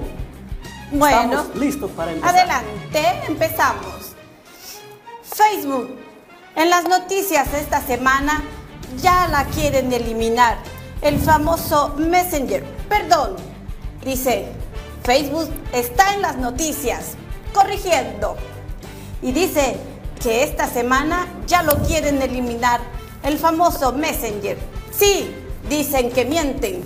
Bueno, 0.92 1.22
Estamos 1.40 1.56
listos 1.56 1.92
para 1.92 2.12
empezar. 2.12 2.36
adelante, 2.38 3.22
empezamos. 3.30 4.14
Facebook. 5.24 5.90
En 6.58 6.70
las 6.70 6.84
noticias 6.84 7.54
esta 7.54 7.82
semana 7.82 8.44
ya 9.02 9.30
la 9.30 9.46
quieren 9.46 9.94
eliminar. 9.94 10.58
El 11.02 11.18
famoso 11.18 11.94
Messenger. 11.98 12.75
Perdón. 12.90 13.36
Dice, 14.04 14.48
Facebook 15.04 15.50
está 15.74 16.14
en 16.14 16.22
las 16.22 16.38
noticias, 16.38 17.14
corrigiendo. 17.54 18.36
Y 19.22 19.32
dice 19.32 19.78
que 20.22 20.44
esta 20.44 20.68
semana 20.68 21.28
ya 21.48 21.64
lo 21.64 21.76
quieren 21.84 22.22
eliminar. 22.22 22.82
El 23.24 23.40
famoso 23.40 23.92
Messenger. 23.92 24.58
Sí, 24.92 25.34
dicen 25.70 26.12
que 26.12 26.26
mienten. 26.26 26.84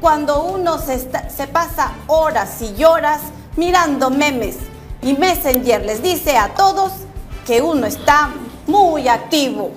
Cuando 0.00 0.44
uno 0.44 0.78
se, 0.78 0.98
pasa 1.48 1.92
horas 2.06 2.60
y 2.62 2.82
horas 2.84 3.20
mirando 3.56 4.10
memes 4.10 4.56
y 5.02 5.14
Messenger 5.14 5.84
les 5.84 6.02
dice 6.02 6.36
a 6.36 6.54
todos 6.54 6.92
que 7.46 7.62
uno 7.62 7.86
está 7.86 8.30
muy 8.66 9.08
activo. 9.08 9.70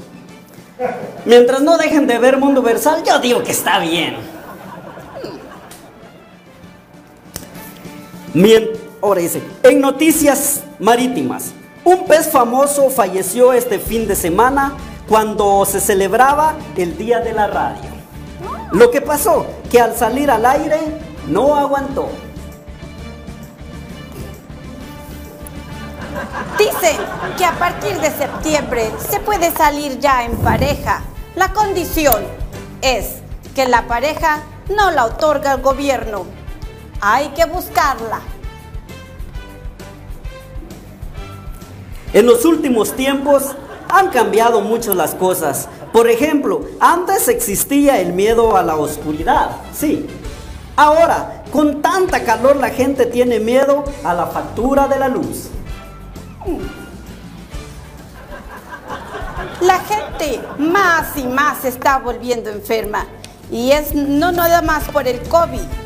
Mientras 1.25 1.61
no 1.61 1.77
dejen 1.77 2.07
de 2.07 2.17
ver 2.17 2.37
Mundo 2.37 2.61
Versal, 2.61 3.03
yo 3.03 3.19
digo 3.19 3.43
que 3.43 3.51
está 3.51 3.79
bien. 3.79 4.34
Ahora 9.01 9.21
dice, 9.21 9.41
en 9.63 9.79
noticias 9.79 10.63
marítimas, 10.79 11.53
un 11.83 12.05
pez 12.05 12.29
famoso 12.29 12.89
falleció 12.89 13.53
este 13.53 13.79
fin 13.79 14.07
de 14.07 14.15
semana 14.15 14.73
cuando 15.07 15.63
se 15.65 15.79
celebraba 15.79 16.55
el 16.75 16.97
Día 16.97 17.19
de 17.19 17.31
la 17.31 17.47
Radio. 17.47 17.89
Lo 18.71 18.91
que 18.91 19.01
pasó, 19.01 19.45
que 19.71 19.79
al 19.79 19.95
salir 19.95 20.29
al 20.29 20.45
aire 20.45 20.79
no 21.27 21.55
aguantó. 21.55 22.09
Dicen 26.57 26.97
que 27.37 27.45
a 27.45 27.53
partir 27.53 27.97
de 27.99 28.09
septiembre 28.11 28.91
se 29.09 29.19
puede 29.19 29.51
salir 29.51 29.99
ya 29.99 30.25
en 30.25 30.35
pareja. 30.37 31.03
La 31.35 31.53
condición 31.53 32.23
es 32.81 33.17
que 33.53 33.65
la 33.67 33.87
pareja 33.87 34.39
no 34.75 34.91
la 34.91 35.05
otorga 35.05 35.53
el 35.53 35.61
gobierno. 35.61 36.25
Hay 37.07 37.27
que 37.35 37.45
buscarla. 37.45 38.19
En 42.11 42.25
los 42.25 42.43
últimos 42.45 42.95
tiempos 42.95 43.55
han 43.87 44.09
cambiado 44.09 44.61
mucho 44.61 44.95
las 44.95 45.13
cosas. 45.13 45.69
Por 45.93 46.09
ejemplo, 46.09 46.65
antes 46.79 47.27
existía 47.27 48.01
el 48.01 48.13
miedo 48.13 48.57
a 48.57 48.63
la 48.63 48.75
oscuridad, 48.75 49.51
sí. 49.71 50.07
Ahora, 50.75 51.43
con 51.51 51.79
tanta 51.83 52.23
calor 52.23 52.55
la 52.55 52.71
gente 52.71 53.05
tiene 53.05 53.39
miedo 53.39 53.83
a 54.03 54.15
la 54.15 54.25
factura 54.25 54.87
de 54.87 54.97
la 54.97 55.07
luz. 55.07 55.49
La 59.61 59.77
gente 59.77 60.41
más 60.57 61.15
y 61.17 61.23
más 61.27 61.59
se 61.59 61.67
está 61.67 61.99
volviendo 61.99 62.49
enferma. 62.49 63.05
Y 63.51 63.69
es 63.69 63.93
no 63.93 64.31
nada 64.31 64.63
más 64.63 64.85
por 64.85 65.07
el 65.07 65.21
COVID. 65.29 65.84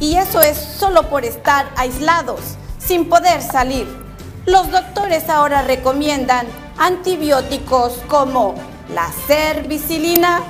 Y 0.00 0.16
eso 0.16 0.40
es 0.40 0.58
solo 0.58 1.08
por 1.08 1.24
estar 1.24 1.66
aislados, 1.76 2.40
sin 2.78 3.08
poder 3.08 3.42
salir. 3.42 3.86
Los 4.46 4.70
doctores 4.70 5.28
ahora 5.28 5.62
recomiendan 5.62 6.46
antibióticos 6.76 7.94
como 8.08 8.54
la 8.92 9.10
cervicilina, 9.26 10.42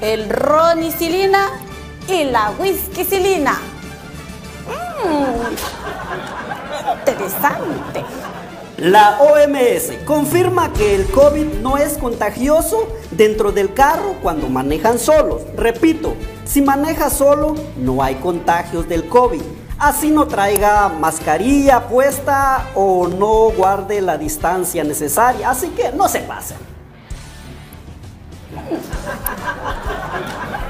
el 0.00 0.28
ronicilina 0.28 1.48
y 2.08 2.24
la 2.24 2.52
whiskycilina. 2.58 3.58
Mm, 5.04 5.54
interesante. 6.98 8.04
La 8.78 9.20
OMS 9.20 10.04
confirma 10.04 10.72
que 10.72 10.96
el 10.96 11.06
COVID 11.06 11.60
no 11.62 11.76
es 11.76 11.96
contagioso 11.96 12.88
dentro 13.12 13.52
del 13.52 13.72
carro 13.72 14.16
cuando 14.20 14.48
manejan 14.48 14.98
solos. 14.98 15.42
Repito, 15.56 16.16
si 16.44 16.62
maneja 16.62 17.10
solo 17.10 17.54
no 17.76 18.02
hay 18.02 18.16
contagios 18.16 18.88
del 18.88 19.08
COVID. 19.08 19.42
Así 19.78 20.10
no 20.10 20.26
traiga 20.26 20.88
mascarilla 20.88 21.88
puesta 21.88 22.70
o 22.74 23.08
no 23.08 23.50
guarde 23.50 24.00
la 24.00 24.16
distancia 24.16 24.84
necesaria. 24.84 25.50
Así 25.50 25.68
que 25.70 25.92
no 25.92 26.08
se 26.08 26.20
pasen. 26.20 26.58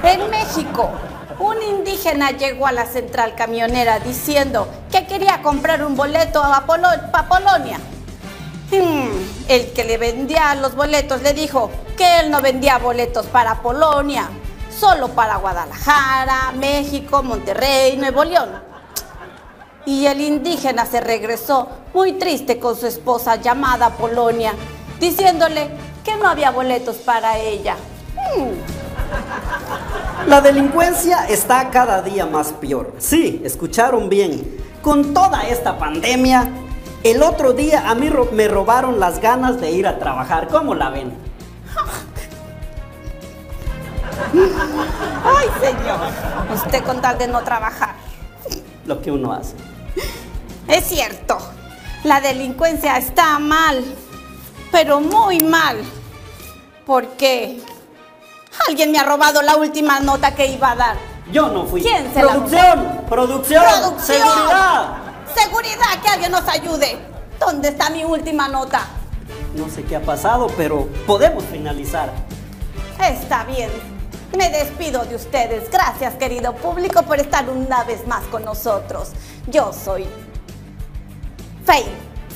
En 0.02 0.30
México, 0.30 0.90
un 1.38 1.62
indígena 1.62 2.30
llegó 2.30 2.66
a 2.66 2.72
la 2.72 2.86
central 2.86 3.34
camionera 3.34 4.00
diciendo 4.00 4.68
que 4.90 5.06
quería 5.06 5.42
comprar 5.42 5.84
un 5.84 5.96
boleto 5.96 6.42
a 6.42 6.64
Polonia. 6.66 7.78
Hmm, 8.70 9.08
el 9.48 9.72
que 9.72 9.84
le 9.84 9.98
vendía 9.98 10.54
los 10.54 10.74
boletos 10.74 11.22
le 11.22 11.34
dijo 11.34 11.70
que 11.96 12.20
él 12.20 12.30
no 12.30 12.40
vendía 12.40 12.78
boletos 12.78 13.26
para 13.26 13.60
Polonia, 13.60 14.30
solo 14.78 15.08
para 15.08 15.36
Guadalajara, 15.36 16.52
México, 16.56 17.22
Monterrey, 17.22 17.96
Nuevo 17.96 18.24
León. 18.24 18.50
Y 19.86 20.06
el 20.06 20.20
indígena 20.20 20.86
se 20.86 21.00
regresó 21.00 21.68
muy 21.92 22.12
triste 22.14 22.58
con 22.58 22.76
su 22.76 22.86
esposa 22.86 23.36
llamada 23.36 23.90
Polonia, 23.90 24.54
diciéndole 24.98 25.70
que 26.02 26.16
no 26.16 26.28
había 26.28 26.50
boletos 26.50 26.96
para 26.96 27.38
ella. 27.38 27.76
La 30.26 30.40
delincuencia 30.40 31.26
está 31.28 31.70
cada 31.70 32.02
día 32.02 32.26
más 32.26 32.52
peor. 32.52 32.94
Sí, 32.98 33.42
escucharon 33.44 34.08
bien. 34.08 34.56
Con 34.82 35.14
toda 35.14 35.42
esta 35.42 35.78
pandemia, 35.78 36.48
el 37.02 37.22
otro 37.22 37.52
día 37.52 37.88
a 37.88 37.94
mí 37.94 38.10
me 38.32 38.48
robaron 38.48 38.98
las 38.98 39.20
ganas 39.20 39.60
de 39.60 39.70
ir 39.70 39.86
a 39.86 39.98
trabajar. 39.98 40.48
¿Cómo 40.48 40.74
la 40.74 40.90
ven? 40.90 41.12
Ay, 45.24 45.48
señor. 45.60 46.00
Usted 46.54 46.84
con 46.84 47.00
tal 47.00 47.18
de 47.18 47.28
no 47.28 47.42
trabajar. 47.42 47.94
Lo 48.86 49.00
que 49.00 49.10
uno 49.10 49.32
hace. 49.32 49.54
Es 50.68 50.84
cierto, 50.86 51.38
la 52.04 52.20
delincuencia 52.20 52.96
está 52.96 53.38
mal, 53.38 53.84
pero 54.70 55.00
muy 55.00 55.40
mal. 55.40 55.78
Porque 56.86 57.60
alguien 58.68 58.92
me 58.92 58.98
ha 58.98 59.04
robado 59.04 59.40
la 59.42 59.56
última 59.56 60.00
nota 60.00 60.34
que 60.34 60.46
iba 60.46 60.72
a 60.72 60.76
dar. 60.76 60.96
Yo 61.32 61.48
no 61.48 61.64
fui. 61.64 61.80
¿Quién 61.82 62.12
se 62.12 62.22
la 62.22 62.32
Producción, 62.32 63.00
producción, 63.08 63.64
¡Producción! 63.64 64.18
seguridad. 64.18 64.88
¡Seguridad! 65.34 66.02
Que 66.02 66.08
alguien 66.08 66.32
nos 66.32 66.46
ayude. 66.46 66.98
¿Dónde 67.40 67.68
está 67.68 67.90
mi 67.90 68.04
última 68.04 68.48
nota? 68.48 68.82
No 69.56 69.68
sé 69.68 69.82
qué 69.84 69.96
ha 69.96 70.02
pasado, 70.02 70.48
pero 70.56 70.86
podemos 71.06 71.44
finalizar. 71.44 72.12
Está 73.00 73.44
bien. 73.44 73.70
Me 74.36 74.50
despido 74.50 75.04
de 75.04 75.14
ustedes. 75.14 75.70
Gracias, 75.70 76.14
querido 76.16 76.54
público, 76.56 77.02
por 77.02 77.20
estar 77.20 77.48
una 77.48 77.84
vez 77.84 78.04
más 78.06 78.24
con 78.24 78.44
nosotros. 78.44 79.10
Yo 79.46 79.72
soy 79.72 80.06
Faye. 81.64 81.84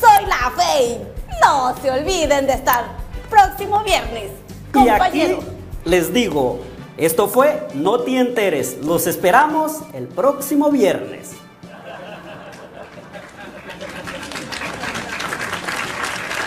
Soy 0.01 0.27
la 0.27 0.53
Faye. 0.57 1.01
No 1.43 1.75
se 1.83 1.91
olviden 1.91 2.47
de 2.47 2.53
estar 2.53 2.85
próximo 3.29 3.83
viernes. 3.83 4.31
Y 4.75 4.79
aquí 4.79 4.89
Compañero. 4.91 5.39
les 5.85 6.13
digo, 6.13 6.61
esto 6.97 7.27
fue 7.29 7.67
No 7.75 8.01
te 8.01 8.17
enteres. 8.19 8.79
Los 8.85 9.07
esperamos 9.09 9.79
el 9.93 10.07
próximo 10.07 10.71
viernes. 10.71 11.31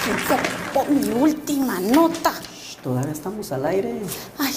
¿Quién 0.04 0.18
se 0.28 0.38
robó 0.38 0.86
mi 0.90 1.22
última 1.22 1.80
nota? 1.80 2.34
Todavía 2.82 3.12
estamos 3.12 3.52
al 3.52 3.66
aire. 3.66 4.02
Ay. 4.40 4.54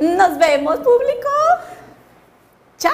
Nos 0.00 0.36
vemos, 0.36 0.78
público. 0.80 1.28
Chao. 2.76 2.92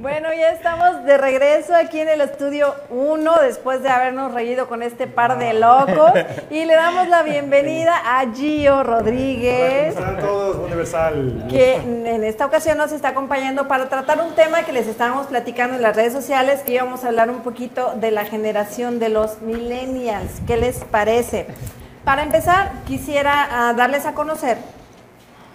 Bueno, 0.00 0.28
ya 0.32 0.52
estamos 0.52 1.04
de 1.04 1.18
regreso 1.18 1.76
aquí 1.76 2.00
en 2.00 2.08
el 2.08 2.22
estudio 2.22 2.74
1 2.88 3.34
después 3.42 3.82
de 3.82 3.90
habernos 3.90 4.32
reído 4.32 4.66
con 4.66 4.82
este 4.82 5.06
par 5.06 5.38
de 5.38 5.52
locos 5.52 6.12
y 6.48 6.64
le 6.64 6.72
damos 6.74 7.06
la 7.08 7.22
bienvenida 7.24 8.00
a 8.02 8.24
Gio 8.32 8.82
Rodríguez. 8.82 9.94
¿Cómo 9.94 10.06
están 10.06 10.24
todos? 10.24 10.56
Universal. 10.56 11.44
que 11.50 11.74
en 11.74 12.24
esta 12.24 12.46
ocasión 12.46 12.78
nos 12.78 12.92
está 12.92 13.08
acompañando 13.08 13.68
para 13.68 13.90
tratar 13.90 14.22
un 14.22 14.34
tema 14.34 14.62
que 14.62 14.72
les 14.72 14.86
estábamos 14.86 15.26
platicando 15.26 15.76
en 15.76 15.82
las 15.82 15.94
redes 15.94 16.14
sociales, 16.14 16.62
que 16.62 16.72
íbamos 16.72 17.04
a 17.04 17.08
hablar 17.08 17.28
un 17.28 17.42
poquito 17.42 17.92
de 17.94 18.10
la 18.10 18.24
generación 18.24 19.00
de 19.00 19.10
los 19.10 19.42
millennials. 19.42 20.40
¿Qué 20.46 20.56
les 20.56 20.78
parece? 20.78 21.46
Para 22.06 22.22
empezar, 22.22 22.72
quisiera 22.86 23.48
ah, 23.50 23.74
darles 23.74 24.06
a 24.06 24.14
conocer 24.14 24.56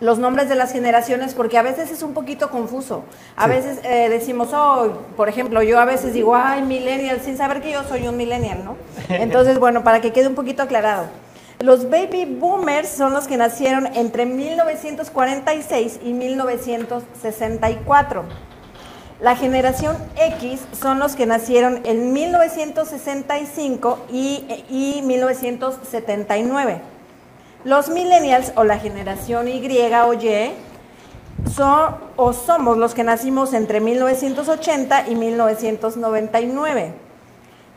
los 0.02 0.20
nombres 0.20 0.50
de 0.50 0.56
las 0.56 0.74
generaciones 0.74 1.34
porque 1.34 1.58
a 1.58 1.62
veces 1.62 1.90
es 1.92 2.04
un 2.04 2.14
poquito 2.14 2.50
confuso. 2.50 3.06
A 3.36 3.48
veces 3.48 3.80
eh, 3.84 4.10
decimos, 4.10 4.50
oh, 4.54 5.00
por 5.16 5.30
ejemplo, 5.30 5.64
yo 5.64 5.80
a 5.80 5.86
veces 5.86 6.14
digo, 6.14 6.36
ay, 6.36 6.62
millennial, 6.62 7.22
sin 7.22 7.38
saber 7.38 7.62
que 7.62 7.72
yo 7.72 7.84
soy 7.84 8.06
un 8.08 8.18
millennial, 8.18 8.66
¿no? 8.66 8.76
Entonces, 9.10 9.60
bueno, 9.60 9.84
para 9.84 10.02
que 10.02 10.12
quede 10.12 10.28
un 10.28 10.36
poquito 10.36 10.64
aclarado. 10.64 11.06
Los 11.60 11.90
baby 11.90 12.26
boomers 12.26 12.90
son 12.90 13.14
los 13.14 13.28
que 13.28 13.38
nacieron 13.38 13.88
entre 13.96 14.26
1946 14.26 16.02
y 16.04 16.12
1964. 16.12 18.24
La 19.22 19.38
generación 19.38 19.96
X 20.18 20.60
son 20.78 21.00
los 21.00 21.16
que 21.16 21.26
nacieron 21.26 21.80
en 21.86 22.12
1965 22.12 24.00
y, 24.12 24.44
y 24.70 25.02
1979. 25.04 26.95
Los 27.65 27.89
millennials 27.89 28.54
o 28.56 28.63
la 28.63 28.78
generación 28.78 29.47
Y 29.47 29.60
o 29.93 30.13
Y 30.13 30.51
son 31.51 31.95
o 32.15 32.32
somos 32.32 32.78
los 32.78 32.93
que 32.93 33.04
nacimos 33.04 33.54
entre 33.56 33.80
1980 33.80 35.10
y 35.10 35.15
1999. 35.15 36.93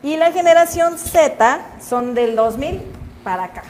Y 0.03 0.16
la 0.18 0.31
generación 0.31 0.98
Z 0.98 1.61
son 1.81 2.14
del 2.14 2.37
2000 2.37 2.83
para 3.24 3.44
acá. 3.44 3.62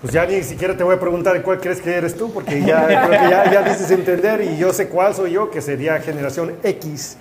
Pues 0.00 0.12
ya 0.12 0.26
ni 0.26 0.42
siquiera 0.42 0.76
te 0.76 0.82
voy 0.82 0.96
a 0.96 1.00
preguntar 1.00 1.40
cuál 1.42 1.60
crees 1.60 1.80
que 1.80 1.94
eres 1.94 2.16
tú, 2.16 2.32
porque 2.32 2.60
ya 2.60 2.86
creo 2.86 3.10
que 3.10 3.30
ya, 3.30 3.52
ya 3.52 3.62
dices 3.62 3.92
entender 3.92 4.40
y 4.40 4.56
yo 4.56 4.72
sé 4.72 4.88
cuál 4.88 5.14
soy 5.14 5.32
yo, 5.32 5.52
que 5.52 5.62
sería 5.62 6.00
generación 6.00 6.56
X. 6.64 7.16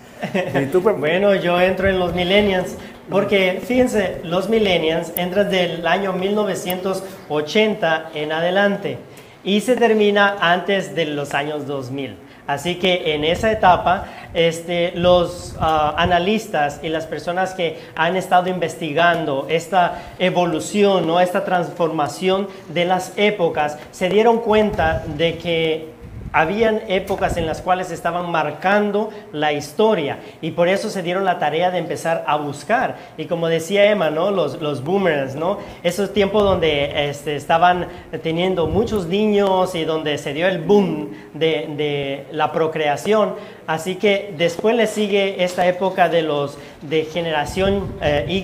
Y 0.59 0.65
tú, 0.67 0.81
pues, 0.81 0.97
Bueno, 0.97 1.35
yo 1.35 1.59
entro 1.61 1.87
en 1.87 1.99
los 1.99 2.15
millennials, 2.15 2.71
porque 3.09 3.61
fíjense, 3.65 4.21
los 4.23 4.49
millennials 4.49 5.11
entran 5.15 5.49
del 5.49 5.85
año 5.87 6.13
1980 6.13 8.11
en 8.13 8.31
adelante 8.31 8.97
y 9.43 9.61
se 9.61 9.75
termina 9.75 10.37
antes 10.39 10.93
de 10.95 11.05
los 11.05 11.33
años 11.33 11.65
2000. 11.65 12.15
Así 12.49 12.75
que 12.75 13.13
en 13.13 13.23
esa 13.25 13.51
etapa, 13.51 14.05
este, 14.33 14.91
los 14.95 15.55
ah, 15.59 15.93
analistas 15.97 16.79
y 16.81 16.89
las 16.89 17.05
personas 17.05 17.53
que 17.53 17.77
han 17.95 18.15
estado 18.15 18.49
investigando 18.49 19.45
esta 19.49 20.01
evolución, 20.17 21.05
¿no? 21.05 21.19
esta 21.19 21.45
transformación 21.45 22.47
de 22.69 22.85
las 22.85 23.13
épocas, 23.17 23.77
se 23.91 24.09
dieron 24.09 24.39
cuenta 24.39 25.03
de 25.15 25.37
que 25.37 25.98
habían 26.31 26.81
épocas 26.87 27.37
en 27.37 27.45
las 27.45 27.61
cuales 27.61 27.91
estaban 27.91 28.29
marcando 28.31 29.09
la 29.31 29.53
historia 29.53 30.19
y 30.41 30.51
por 30.51 30.67
eso 30.67 30.89
se 30.89 31.03
dieron 31.03 31.25
la 31.25 31.39
tarea 31.39 31.71
de 31.71 31.77
empezar 31.77 32.23
a 32.27 32.37
buscar. 32.37 32.97
Y 33.17 33.25
como 33.25 33.47
decía 33.47 33.89
Emma, 33.89 34.09
los, 34.09 34.61
los 34.61 34.83
boomers, 34.83 35.35
¿no? 35.35 35.57
esos 35.83 36.13
tiempos 36.13 36.43
donde 36.43 37.09
este, 37.09 37.35
estaban 37.35 37.87
teniendo 38.21 38.67
muchos 38.67 39.07
niños 39.07 39.75
y 39.75 39.85
donde 39.85 40.17
se 40.17 40.33
dio 40.33 40.47
el 40.47 40.59
boom 40.59 41.11
de, 41.33 41.69
de 41.75 42.25
la 42.31 42.51
procreación. 42.51 43.33
Así 43.67 43.95
que 43.95 44.33
después 44.35 44.75
le 44.75 44.87
sigue 44.87 45.43
esta 45.43 45.67
época 45.67 46.09
de 46.09 46.23
los 46.23 46.57
de 46.81 47.05
generación 47.05 47.93
eh, 48.01 48.25
Y 48.27 48.41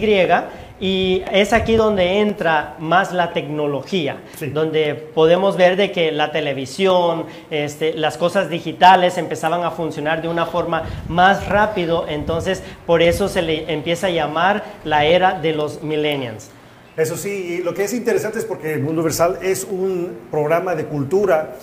y 0.80 1.24
es 1.32 1.54
aquí 1.54 1.76
donde 1.76 2.20
entra 2.20 2.76
más 2.80 3.14
la 3.14 3.32
tecnología, 3.34 4.18
Sí. 4.36 4.48
donde 4.48 4.94
podemos 4.96 5.56
ver 5.56 5.78
de 5.78 5.92
que 5.92 6.12
la 6.12 6.32
televisión, 6.32 7.26
este, 7.50 7.94
las 7.94 8.18
cosas 8.18 8.50
digitales 8.50 9.18
empezaban 9.18 9.64
a 9.64 9.72
funcionar 9.72 10.22
de 10.22 10.28
una 10.28 10.46
forma 10.46 10.84
más 11.08 11.48
rápido, 11.48 12.06
entonces 12.10 12.62
por 12.86 13.02
eso 13.02 13.30
se 13.30 13.42
le 13.42 13.72
empieza 13.72 14.08
a 14.08 14.10
llamar 14.10 14.64
la 14.84 15.06
era 15.06 15.40
de 15.40 15.54
los 15.54 15.82
millennials. 15.82 16.50
Eso 16.98 17.18
sí, 17.18 17.58
y 17.60 17.64
lo 17.64 17.74
que 17.74 17.84
es 17.84 17.94
interesante 17.94 18.40
es 18.40 18.46
porque 18.46 18.74
el 18.74 18.80
Mundo 18.80 19.02
Universal 19.02 19.40
es 19.42 19.66
un 19.70 20.18
programa 20.32 20.76
de 20.76 20.86
cultura. 20.86 21.56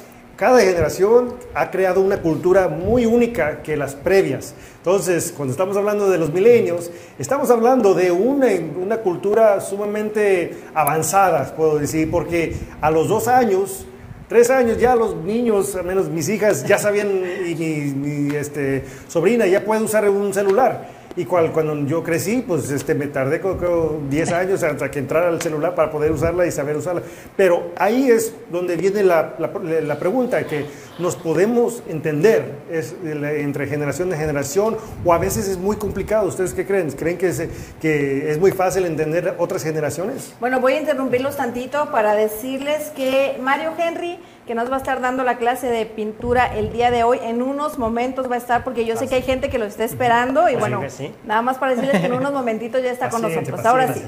Cada 0.42 0.58
generación 0.58 1.34
ha 1.54 1.70
creado 1.70 2.00
una 2.00 2.20
cultura 2.20 2.66
muy 2.66 3.06
única 3.06 3.62
que 3.62 3.76
las 3.76 3.94
previas. 3.94 4.56
Entonces, 4.78 5.32
cuando 5.36 5.52
estamos 5.52 5.76
hablando 5.76 6.10
de 6.10 6.18
los 6.18 6.32
milenios, 6.32 6.90
estamos 7.16 7.48
hablando 7.48 7.94
de 7.94 8.10
una, 8.10 8.48
una 8.76 8.96
cultura 8.96 9.60
sumamente 9.60 10.52
avanzada, 10.74 11.54
puedo 11.54 11.78
decir, 11.78 12.10
porque 12.10 12.56
a 12.80 12.90
los 12.90 13.06
dos 13.06 13.28
años, 13.28 13.86
tres 14.28 14.50
años 14.50 14.78
ya 14.78 14.96
los 14.96 15.14
niños, 15.14 15.76
al 15.76 15.84
menos 15.84 16.08
mis 16.08 16.28
hijas, 16.28 16.66
ya 16.66 16.76
sabían, 16.76 17.22
y 17.46 17.54
mi, 17.94 18.34
este, 18.34 18.82
sobrina 19.06 19.46
ya 19.46 19.64
puede 19.64 19.84
usar 19.84 20.10
un 20.10 20.34
celular. 20.34 20.88
Y 21.16 21.24
cual, 21.24 21.52
cuando 21.52 21.86
yo 21.86 22.02
crecí, 22.02 22.42
pues 22.46 22.70
este, 22.70 22.94
me 22.94 23.06
tardé 23.06 23.40
creo, 23.40 23.58
creo, 23.58 24.00
10 24.08 24.32
años 24.32 24.62
hasta 24.62 24.90
que 24.90 24.98
entrara 24.98 25.28
el 25.28 25.42
celular 25.42 25.74
para 25.74 25.90
poder 25.90 26.10
usarla 26.10 26.46
y 26.46 26.50
saber 26.50 26.76
usarla. 26.76 27.02
Pero 27.36 27.72
ahí 27.76 28.10
es 28.10 28.34
donde 28.50 28.76
viene 28.76 29.02
la, 29.02 29.34
la, 29.38 29.50
la 29.80 29.98
pregunta, 29.98 30.46
que 30.46 30.66
nos 30.98 31.16
podemos 31.16 31.82
entender 31.88 32.44
es, 32.70 32.94
entre 33.04 33.66
generación 33.66 34.10
de 34.10 34.16
generación 34.16 34.76
o 35.04 35.12
a 35.12 35.18
veces 35.18 35.48
es 35.48 35.58
muy 35.58 35.76
complicado. 35.76 36.28
¿Ustedes 36.28 36.54
qué 36.54 36.66
creen? 36.66 36.90
¿Creen 36.92 37.18
que 37.18 37.28
es, 37.28 37.42
que 37.80 38.30
es 38.30 38.38
muy 38.38 38.52
fácil 38.52 38.84
entender 38.86 39.34
otras 39.38 39.62
generaciones? 39.62 40.34
Bueno, 40.40 40.60
voy 40.60 40.74
a 40.74 40.80
interrumpirlos 40.80 41.36
tantito 41.36 41.90
para 41.90 42.14
decirles 42.14 42.90
que 42.96 43.38
Mario 43.42 43.72
Henry 43.78 44.18
que 44.52 44.56
nos 44.56 44.70
va 44.70 44.74
a 44.74 44.78
estar 44.80 45.00
dando 45.00 45.24
la 45.24 45.38
clase 45.38 45.68
de 45.68 45.86
pintura 45.86 46.44
el 46.54 46.74
día 46.74 46.90
de 46.90 47.04
hoy. 47.04 47.18
En 47.22 47.40
unos 47.40 47.78
momentos 47.78 48.30
va 48.30 48.34
a 48.34 48.38
estar, 48.38 48.64
porque 48.64 48.84
yo 48.84 48.98
sé 48.98 49.08
que 49.08 49.14
hay 49.14 49.22
gente 49.22 49.48
que 49.48 49.56
lo 49.56 49.64
está 49.64 49.84
esperando. 49.84 50.46
Y 50.50 50.56
bueno, 50.56 50.82
sí. 50.88 51.10
nada 51.24 51.40
más 51.40 51.56
para 51.56 51.74
decirles 51.74 52.02
que 52.02 52.06
en 52.08 52.12
unos 52.12 52.34
momentitos 52.34 52.82
ya 52.82 52.92
está 52.92 53.08
con 53.08 53.22
Paciente, 53.22 53.50
nosotros. 53.50 53.72
Ahora 53.72 53.94
sí, 53.94 54.02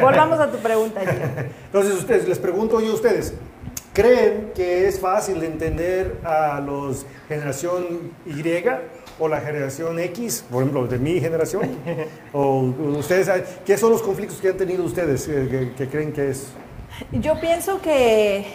volvamos 0.00 0.40
a 0.40 0.50
tu 0.50 0.56
pregunta, 0.60 1.02
Gio. 1.02 1.12
Entonces, 1.66 1.92
ustedes, 1.92 2.26
les 2.26 2.38
pregunto 2.38 2.80
yo 2.80 2.92
a 2.92 2.94
ustedes, 2.94 3.34
¿Creen 3.92 4.52
que 4.54 4.88
es 4.88 4.98
fácil 4.98 5.42
entender 5.42 6.20
a 6.24 6.58
los 6.60 7.04
generación 7.28 8.12
Y 8.24 8.42
o 9.18 9.28
la 9.28 9.40
generación 9.42 9.98
X, 9.98 10.42
por 10.50 10.62
ejemplo, 10.62 10.86
de 10.86 10.98
mi 10.98 11.20
generación? 11.20 11.68
¿O 12.32 12.60
ustedes, 12.96 13.30
qué 13.66 13.76
son 13.76 13.90
los 13.90 14.00
conflictos 14.00 14.38
que 14.38 14.48
han 14.48 14.56
tenido 14.56 14.84
ustedes 14.84 15.28
eh, 15.28 15.72
que, 15.76 15.88
creen 15.88 16.14
que 16.14 16.30
es? 16.30 16.48
Yo 17.12 17.38
pienso 17.40 17.80
que 17.80 18.46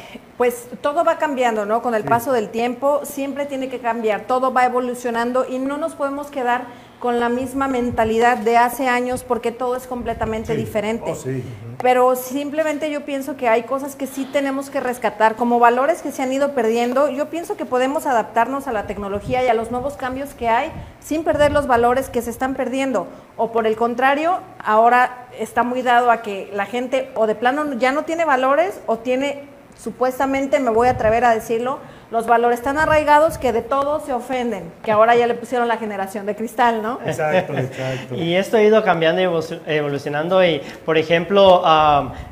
pues 0.41 0.65
todo 0.82 1.04
va 1.04 1.19
cambiando, 1.19 1.67
¿no? 1.67 1.84
Con 1.84 1.93
el 1.93 2.04
paso 2.04 2.32
del 2.32 2.49
tiempo 2.49 3.01
siempre 3.04 3.45
tiene 3.45 3.69
que 3.69 3.77
cambiar, 3.77 4.21
todo 4.21 4.51
va 4.51 4.65
evolucionando 4.65 5.45
y 5.47 5.60
no 5.60 5.77
nos 5.77 5.93
podemos 5.93 6.32
quedar 6.32 6.65
con 7.01 7.19
la 7.19 7.30
misma 7.30 7.67
mentalidad 7.67 8.38
de 8.38 8.58
hace 8.58 8.88
años 8.88 9.23
porque 9.23 9.51
todo 9.51 9.75
es 9.75 9.88
completamente 9.88 10.56
diferente. 10.56 11.12
Oh, 11.12 11.77
Pero 11.82 12.15
simplemente 12.15 12.91
yo 12.91 13.06
pienso 13.06 13.36
que 13.38 13.47
hay 13.49 13.63
cosas 13.63 13.95
que 13.95 14.06
sí 14.06 14.30
tenemos 14.32 14.69
que 14.69 14.80
rescatar, 14.80 15.36
como 15.36 15.60
valores 15.60 16.04
que 16.04 16.12
se 16.12 16.21
han 16.21 16.32
ido 16.32 16.54
perdiendo. 16.54 17.10
Yo 17.10 17.30
pienso 17.32 17.58
que 17.58 17.65
podemos 17.65 18.06
adaptarnos 18.06 18.67
a 18.67 18.71
la 18.71 18.86
tecnología 18.86 19.43
y 19.43 19.47
a 19.47 19.56
los 19.56 19.71
nuevos 19.71 19.95
cambios 19.95 20.36
que 20.36 20.47
hay 20.47 20.71
sin 20.99 21.23
perder 21.23 21.51
los 21.51 21.65
valores 21.65 22.10
que 22.10 22.21
se 22.21 22.30
están 22.30 22.54
perdiendo. 22.54 23.08
O 23.36 23.51
por 23.51 23.65
el 23.65 23.75
contrario, 23.75 24.38
ahora 24.63 25.27
está 25.39 25.63
muy 25.63 25.82
dado 25.82 26.12
a 26.12 26.21
que 26.21 26.51
la 26.54 26.67
gente 26.67 27.10
o 27.15 27.25
de 27.25 27.34
plano 27.34 27.73
ya 27.73 27.91
no 27.91 28.04
tiene 28.04 28.25
valores 28.25 28.80
o 28.86 28.99
tiene, 28.99 29.49
supuestamente, 29.77 30.60
me 30.60 30.69
voy 30.69 30.88
a 30.88 30.91
atrever 30.91 31.25
a 31.25 31.34
decirlo, 31.34 31.79
los 32.12 32.27
valores 32.27 32.62
tan 32.62 32.77
arraigados 32.77 33.38
que 33.38 33.53
de 33.53 33.62
todo 33.62 34.01
se 34.01 34.12
ofenden, 34.12 34.71
que 34.84 34.91
ahora 34.91 35.15
ya 35.15 35.27
le 35.27 35.34
pusieron 35.34 35.69
la 35.69 35.77
generación 35.77 36.25
de 36.25 36.36
cristal, 36.36 36.81
¿no? 36.81 36.99
Exacto, 37.05 37.53
exacto. 37.57 38.15
y 38.15 38.36
esto 38.36 38.57
ha 38.57 38.62
ido 38.62 38.84
cambiando 38.84 39.21
y 39.21 39.73
evolucionando 39.73 40.43
y, 40.43 40.62
por 40.86 40.97
ejemplo, 40.97 41.63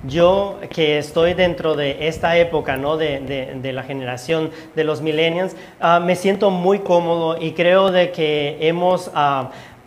yo 0.04 0.60
que 0.70 0.98
estoy 0.98 1.34
dentro 1.34 1.76
de 1.76 2.08
esta 2.08 2.38
época, 2.38 2.76
¿no? 2.76 2.98
De, 2.98 3.20
de, 3.62 3.70
la 3.74 3.84
generación 3.84 4.52
de 4.76 4.84
los 4.84 5.02
millennials, 5.02 5.56
me 6.02 6.16
siento 6.16 6.50
muy 6.50 6.80
cómodo 6.80 7.38
y 7.40 7.54
creo 7.54 7.92
de 7.92 8.12
que 8.12 8.58
hemos... 8.62 9.10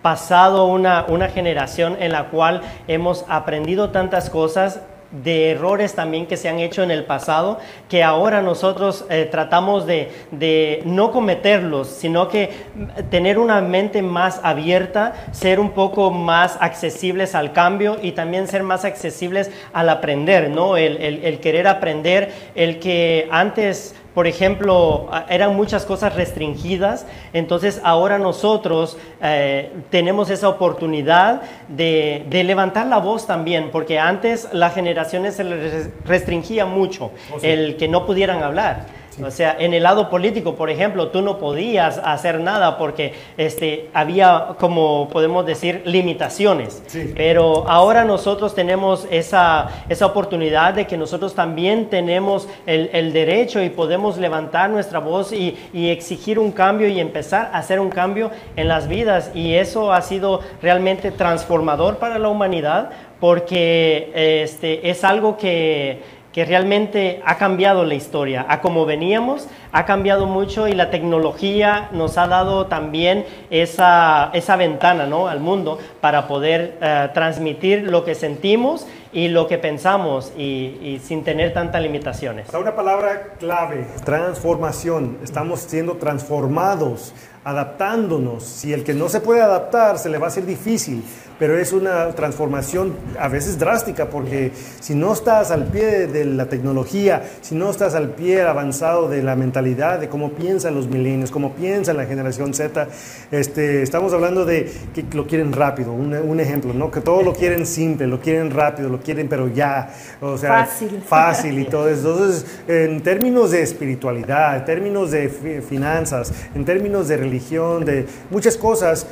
Pasado 0.03 0.67
una, 0.67 1.05
una 1.07 1.29
generación 1.29 1.97
en 2.01 2.11
la 2.11 2.25
cual 2.25 2.63
hemos 2.89 3.25
aprendido 3.29 3.91
tantas 3.91 4.31
cosas 4.31 4.81
de 5.13 5.51
errores 5.51 5.95
también 5.95 6.27
que 6.27 6.37
se 6.37 6.49
han 6.49 6.59
hecho 6.59 6.83
en 6.83 6.91
el 6.91 7.05
pasado, 7.05 7.61
que 7.89 8.03
ahora 8.03 8.43
nosotros 8.43 9.05
eh, 9.11 9.29
tratamos 9.31 9.87
de, 9.87 10.83
no 10.85 11.13
cometerlos, 11.13 11.89
sino 11.89 12.29
que 12.29 12.51
mm, 12.75 13.11
tener 13.11 13.39
una 13.39 13.61
mente 13.61 14.03
más 14.03 14.41
abierta, 14.43 15.13
ser 15.33 15.61
un 15.61 15.71
poco 15.71 16.11
más 16.11 16.57
accesibles 16.61 17.35
al 17.35 17.53
cambio 17.53 17.99
y 18.03 18.13
también 18.13 18.49
ser 18.49 18.63
más 18.63 18.85
accesibles 18.85 19.51
al 19.73 19.89
aprender, 19.89 20.51
¿no? 20.51 20.77
el 20.77 21.39
querer 21.41 21.67
aprender, 21.69 22.33
el 22.55 22.79
que 22.79 23.29
antes 23.31 23.95
por 24.15 24.27
ejemplo, 24.27 25.09
eran 25.29 25.57
muchas 25.57 25.87
cosas 25.87 26.15
restringidas, 26.15 27.07
entonces 27.33 27.81
ahora 27.83 28.19
nosotros 28.19 28.99
eh, 29.23 29.71
tenemos 29.91 30.29
esa 30.31 30.49
oportunidad 30.49 31.43
de, 31.69 32.27
levantar 32.45 32.87
la 32.87 32.99
voz 32.99 33.27
también, 33.27 33.71
porque 33.71 33.99
antes 33.99 34.49
las 34.53 34.75
generaciones 34.75 35.37
se 35.37 35.45
les 35.45 35.91
restringía 36.05 36.67
mucho 36.67 37.13
oh, 37.33 37.39
el 37.43 37.77
que 37.77 37.89
no 37.89 38.05
pudieran 38.05 38.43
hablar. 38.43 39.02
O 39.21 39.31
sea, 39.31 39.57
en 39.59 39.75
el 39.75 39.83
lado 39.83 40.09
político, 40.09 40.55
por 40.55 40.71
ejemplo, 40.71 41.09
tú 41.09 41.23
no 41.23 41.39
podías 41.39 41.99
hacer 41.99 42.41
nada 42.41 42.79
porque 42.79 43.13
este, 43.37 43.91
había, 43.93 44.55
como 44.59 45.09
podemos 45.11 45.45
decir, 45.45 45.83
limitaciones. 45.85 46.83
Pero 47.15 47.69
ahora 47.69 48.05
nosotros 48.05 48.55
tenemos 48.55 49.07
esa, 49.11 49.85
esa 49.89 50.07
oportunidad 50.07 50.75
de 50.75 50.87
que 50.87 50.97
nosotros 50.97 51.35
también 51.35 51.91
tenemos 51.91 52.49
el, 52.67 52.91
el 52.93 53.13
derecho 53.13 53.63
y 53.63 53.71
podemos 53.71 54.17
levantar 54.19 54.71
nuestra 54.71 54.99
voz 54.99 55.33
y, 55.33 55.59
y, 55.73 55.91
exigir 55.91 56.39
un 56.39 56.53
cambio 56.53 56.89
y 56.89 57.01
empezar 57.01 57.51
a 57.53 57.59
hacer 57.59 57.81
un 57.81 57.91
cambio 57.91 58.31
en 58.57 58.69
las 58.69 58.89
vidas. 58.89 59.31
Y 59.35 59.55
eso 59.55 59.93
ha 59.93 60.01
sido 60.03 60.41
realmente 60.63 61.11
transformador 61.11 61.99
para 61.99 62.19
la 62.19 62.29
humanidad 62.29 62.91
porque 63.23 64.11
este, 64.15 64.91
es 64.91 65.05
algo 65.05 65.37
que 65.37 66.22
que 66.33 66.45
realmente 66.45 67.21
ha 67.25 67.37
cambiado 67.37 67.85
la 67.85 67.95
historia. 67.95 68.47
A 68.49 68.61
como 68.61 68.87
veníamos, 68.87 69.49
ha 69.71 69.85
cambiado 69.85 70.27
mucho 70.27 70.67
y 70.67 70.73
la 70.73 70.91
tecnología 70.91 71.89
nos 71.93 72.19
ha 72.19 72.27
dado 72.27 72.67
también 72.67 73.27
esa, 73.51 74.31
esa 74.33 74.57
ventana 74.57 75.07
¿no? 75.07 75.29
al 75.29 75.41
mundo 75.41 75.79
para 76.01 76.27
poder 76.27 76.79
eh, 76.81 77.11
transmitir 77.13 77.91
lo 77.91 78.05
que 78.05 78.15
sentimos 78.15 78.87
y 79.13 79.29
lo 79.29 79.47
que 79.47 79.59
pensamos 79.59 80.33
y, 80.39 81.01
sin 81.05 81.23
tener 81.23 81.53
tantas 81.53 81.83
limitaciones. 81.83 82.49
Una 82.55 82.75
palabra 82.75 83.35
clave, 83.39 83.87
transformación. 84.05 85.19
Estamos 85.23 85.61
siendo 85.61 85.97
transformados, 85.97 87.13
adaptándonos. 87.45 88.43
Si 88.43 88.73
el 88.73 88.85
que 88.85 88.95
no 88.95 89.11
se 89.11 89.21
puede 89.21 89.43
adaptar, 89.43 89.99
se 89.99 90.09
le 90.09 90.17
va 90.17 90.27
a 90.27 90.29
hacer 90.29 90.47
difícil 90.47 91.05
pero 91.43 91.59
es 91.59 91.73
una 91.73 92.11
transformación 92.11 92.95
a 93.19 93.27
veces 93.27 93.59
drástica 93.59 94.09
porque 94.09 94.53
si 94.79 94.95
no 94.95 95.13
estás 95.13 95.51
al 95.51 95.65
pie 95.65 96.07
de 96.07 96.25
la 96.25 96.47
tecnología, 96.47 97.25
si 97.41 97.57
no 97.57 97.69
estás 97.69 97.97
al 97.97 98.11
pie 98.11 98.43
avanzado 98.43 99.09
de 99.09 99.25
la 99.25 99.35
mentalidad, 99.35 99.99
de 99.99 100.09
cómo 100.09 100.35
piensan 100.35 100.77
los 100.77 100.87
milenios, 100.87 101.33
cómo 101.33 101.55
piensa 101.55 101.95
la 101.95 102.07
generación 102.07 102.55
Z, 102.55 102.87
este, 103.33 103.83
estamos 103.83 104.13
hablando 104.13 104.45
de 104.45 104.71
que 104.95 105.05
lo 105.15 105.27
quieren 105.27 105.53
rápido, 105.53 105.93
un, 105.93 106.39
ejemplo, 106.39 106.73
¿no? 106.75 106.93
que 106.93 107.01
todo 107.01 107.23
lo 107.23 107.33
quieren 107.33 107.67
simple, 107.67 108.07
lo 108.07 108.21
quieren 108.21 108.53
rápido, 108.53 108.89
lo 108.89 109.01
quieren 109.01 109.27
pero 109.29 109.49
ya, 109.49 109.93
o 110.21 110.39
sea, 110.39 110.67
fácil, 110.67 111.03
fácil 111.09 111.59
y 111.59 111.65
todo 111.65 111.89
eso. 111.89 112.13
Entonces, 112.13 112.47
en 112.69 113.03
términos 113.03 113.51
de 113.51 113.63
espiritualidad, 113.63 114.59
en 114.59 114.65
términos 114.65 115.11
de 115.11 115.29
finanzas, 115.69 116.33
en 116.55 116.65
términos 116.65 117.09
de 117.09 117.17
religión, 117.17 117.85
de 117.85 118.07
muchas 118.31 118.57
cosas, 118.57 119.09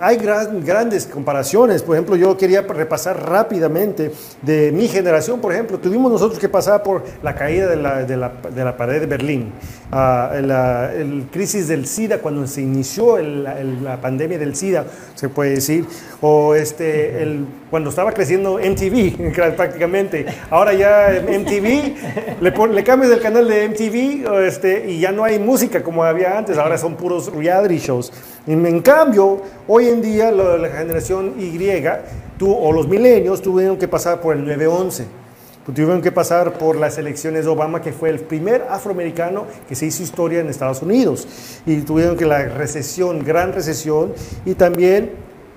hay 0.00 0.16
grandes 0.16 1.06
comparaciones. 1.14 1.82
Por 1.82 1.96
ejemplo, 1.96 2.16
yo 2.16 2.36
quería 2.36 2.62
repasar 2.62 3.26
rápidamente 3.26 4.12
de 4.42 4.72
mi 4.72 4.88
generación, 4.88 5.40
por 5.40 5.52
ejemplo, 5.52 5.78
tuvimos 5.78 6.12
nosotros 6.12 6.38
que 6.38 6.48
pasar 6.48 6.82
por 6.82 7.02
la 7.22 7.34
caída 7.34 7.68
de 7.68 7.76
la, 7.76 8.04
de 8.04 8.16
la, 8.16 8.32
de 8.54 8.64
la 8.64 8.76
pared 8.76 9.00
de 9.00 9.06
Berlín, 9.06 9.52
uh, 9.90 10.42
la 10.42 10.92
el 10.92 11.28
crisis 11.30 11.68
del 11.68 11.86
SIDA, 11.86 12.18
cuando 12.18 12.46
se 12.46 12.60
inició 12.60 13.18
la 13.18 14.00
pandemia 14.00 14.38
del 14.38 14.56
SIDA, 14.56 14.84
se 15.14 15.28
puede 15.28 15.50
decir, 15.50 15.86
o 16.20 16.54
este, 16.54 17.22
el, 17.22 17.46
cuando 17.70 17.90
estaba 17.90 18.12
creciendo 18.12 18.58
MTV 18.58 19.32
prácticamente. 19.56 20.26
Ahora 20.50 20.72
ya 20.74 21.22
MTV, 21.22 22.40
le, 22.40 22.50
le 22.50 22.84
cambias 22.84 23.12
el 23.12 23.20
canal 23.20 23.46
de 23.46 23.68
MTV 23.68 24.44
este, 24.46 24.90
y 24.90 25.00
ya 25.00 25.12
no 25.12 25.24
hay 25.24 25.38
música 25.38 25.82
como 25.82 26.02
había 26.02 26.36
antes, 26.36 26.58
ahora 26.58 26.78
son 26.78 26.96
puros 26.96 27.32
reality 27.32 27.78
shows. 27.78 28.12
En 28.46 28.82
cambio, 28.82 29.40
hoy 29.66 29.88
en 29.88 30.02
día 30.02 30.30
la, 30.30 30.68
generación 30.68 31.34
Y 31.38 31.58
tú, 32.38 32.52
o 32.52 32.72
los 32.72 32.86
milenios 32.86 33.40
tuvieron 33.40 33.78
que 33.78 33.88
pasar 33.88 34.20
por 34.20 34.36
el 34.36 34.44
9-11. 34.44 35.04
Tuvieron 35.64 36.02
que 36.02 36.12
pasar 36.12 36.58
por 36.58 36.76
las 36.76 36.98
elecciones 36.98 37.46
de 37.46 37.50
Obama, 37.50 37.80
que 37.80 37.92
fue 37.92 38.10
el 38.10 38.20
primer 38.20 38.66
afroamericano 38.68 39.46
que 39.66 39.74
se 39.74 39.86
hizo 39.86 40.02
historia 40.02 40.40
en 40.40 40.50
Estados 40.50 40.82
Unidos. 40.82 41.26
Y 41.64 41.78
tuvieron 41.78 42.18
que 42.18 42.26
la 42.26 42.44
recesión, 42.44 43.24
gran 43.24 43.54
recesión, 43.54 44.12
y 44.44 44.54
también 44.54 45.12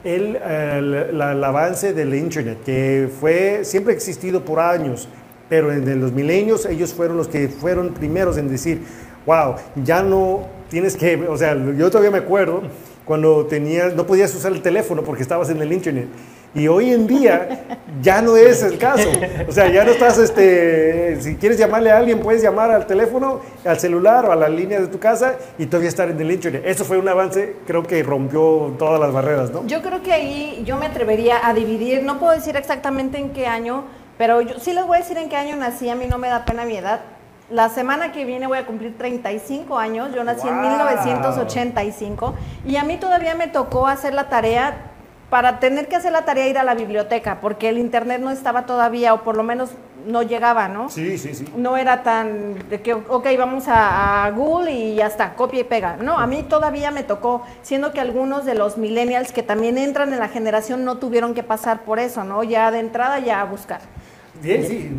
el, 0.05 0.37
el, 0.37 1.21
avance 1.21 1.93
del 1.93 2.13
Internet, 2.15 2.59
que 2.65 3.09
fue, 3.19 3.61
siempre 3.63 3.93
existido 3.93 4.45
por 4.45 4.61
años, 4.61 5.09
pero 5.49 5.73
en 5.73 5.99
los 5.99 6.13
milenios 6.13 6.65
ellos 6.65 6.93
fueron 6.93 7.17
los 7.17 7.27
que 7.27 7.49
fueron 7.49 7.93
primeros 7.93 8.37
en 8.37 8.47
decir, 8.47 8.83
wow, 9.25 9.55
ya 9.83 10.01
no 10.01 10.56
tienes 10.69 10.95
que, 10.95 11.15
o 11.27 11.37
sea, 11.37 11.55
yo 11.55 11.89
todavía 11.89 12.11
me 12.11 12.19
acuerdo 12.19 12.63
cuando 13.05 13.45
tenías, 13.45 13.95
no 13.95 14.05
podías 14.05 14.33
usar 14.35 14.51
el 14.51 14.61
teléfono 14.61 15.01
porque 15.03 15.21
estabas 15.21 15.49
en 15.49 15.61
el 15.61 15.71
internet. 15.71 16.07
Y 16.53 16.67
hoy 16.67 16.91
en 16.91 17.07
día 17.07 17.77
ya 18.01 18.21
no 18.21 18.35
es 18.35 18.63
el 18.63 18.77
caso. 18.77 19.07
O 19.47 19.51
sea, 19.51 19.69
ya 19.69 19.83
no 19.83 19.91
estás, 19.91 20.17
este, 20.17 21.17
si 21.21 21.35
quieres 21.35 21.57
llamarle 21.57 21.91
a 21.91 21.97
alguien, 21.97 22.19
puedes 22.19 22.41
llamar 22.41 22.71
al 22.71 22.87
teléfono, 22.87 23.41
al 23.63 23.79
celular 23.79 24.25
o 24.25 24.31
a 24.31 24.35
la 24.35 24.49
línea 24.49 24.79
de 24.79 24.87
tu 24.87 24.97
casa 24.97 25.35
y 25.57 25.67
todavía 25.67 25.89
estar 25.89 26.09
en 26.09 26.19
el 26.19 26.31
internet. 26.31 26.63
Eso 26.65 26.83
fue 26.83 26.97
un 26.97 27.07
avance, 27.07 27.57
creo 27.67 27.83
que 27.83 28.01
rompió 28.01 28.73
todas 28.79 28.99
las 28.99 29.13
barreras, 29.13 29.51
¿no? 29.51 29.67
Yo 29.67 29.81
creo 29.81 30.01
que 30.01 30.13
ahí 30.13 30.63
yo 30.65 30.77
me 30.77 30.87
atrevería 30.87 31.47
a 31.47 31.53
dividir, 31.53 32.03
no 32.03 32.19
puedo 32.19 32.33
decir 32.33 32.55
exactamente 32.55 33.17
en 33.17 33.31
qué 33.31 33.45
año, 33.45 33.83
pero 34.17 34.41
yo 34.41 34.57
sí 34.59 34.73
les 34.73 34.85
voy 34.85 34.97
a 34.97 35.01
decir 35.01 35.17
en 35.17 35.29
qué 35.29 35.35
año 35.35 35.55
nací, 35.57 35.89
a 35.89 35.95
mí 35.95 36.07
no 36.09 36.17
me 36.17 36.27
da 36.27 36.43
pena 36.43 36.65
mi 36.65 36.77
edad, 36.77 37.01
la 37.49 37.69
semana 37.69 38.11
que 38.11 38.25
viene 38.25 38.47
voy 38.47 38.57
a 38.57 38.65
cumplir 38.65 38.97
35 38.97 39.77
años, 39.77 40.13
yo 40.13 40.23
nací 40.23 40.47
en 40.47 40.61
1985 40.61 42.33
y 42.65 42.75
a 42.75 42.83
mí 42.83 42.97
todavía 42.97 43.35
me 43.35 43.47
tocó 43.47 43.87
hacer 43.87 44.13
la 44.13 44.29
tarea, 44.29 44.93
para 45.29 45.59
tener 45.59 45.87
que 45.87 45.95
hacer 45.95 46.11
la 46.11 46.23
tarea 46.23 46.47
ir 46.47 46.57
a 46.57 46.63
la 46.63 46.73
biblioteca, 46.73 47.39
porque 47.41 47.67
el 47.69 47.77
internet 47.77 48.21
no 48.21 48.31
estaba 48.31 48.65
todavía, 48.65 49.13
o 49.13 49.23
por 49.23 49.35
lo 49.35 49.43
menos 49.43 49.71
no 50.05 50.23
llegaba, 50.23 50.69
¿no? 50.69 50.89
Sí, 50.89 51.17
sí, 51.17 51.33
sí. 51.33 51.45
No 51.57 51.75
era 51.75 52.01
tan 52.01 52.69
de 52.69 52.81
que, 52.81 52.93
ok, 52.93 53.27
vamos 53.37 53.67
a, 53.67 54.23
a, 54.23 54.31
Google 54.31 54.71
y 54.71 54.95
ya 54.95 55.07
está, 55.07 55.33
copia 55.33 55.59
y 55.59 55.63
pega. 55.65 55.97
No, 55.97 56.17
a 56.17 56.27
mí 56.27 56.43
todavía 56.43 56.91
me 56.91 57.03
tocó, 57.03 57.41
siendo 57.61 57.91
que 57.91 57.99
algunos 57.99 58.45
de 58.45 58.55
los 58.55 58.77
millennials 58.77 59.33
que 59.33 59.43
también 59.43 59.77
entran 59.77 60.13
en 60.13 60.19
la 60.19 60.29
generación 60.29 60.85
no 60.85 60.97
tuvieron 60.97 61.33
que 61.33 61.43
pasar 61.43 61.81
por 61.81 61.99
eso, 61.99 62.23
¿no? 62.23 62.43
Ya 62.43 62.71
de 62.71 62.79
entrada 62.79 63.19
ya 63.19 63.41
a 63.41 63.43
buscar. 63.43 63.81
Bien, 64.41 64.65
sí 64.65 64.91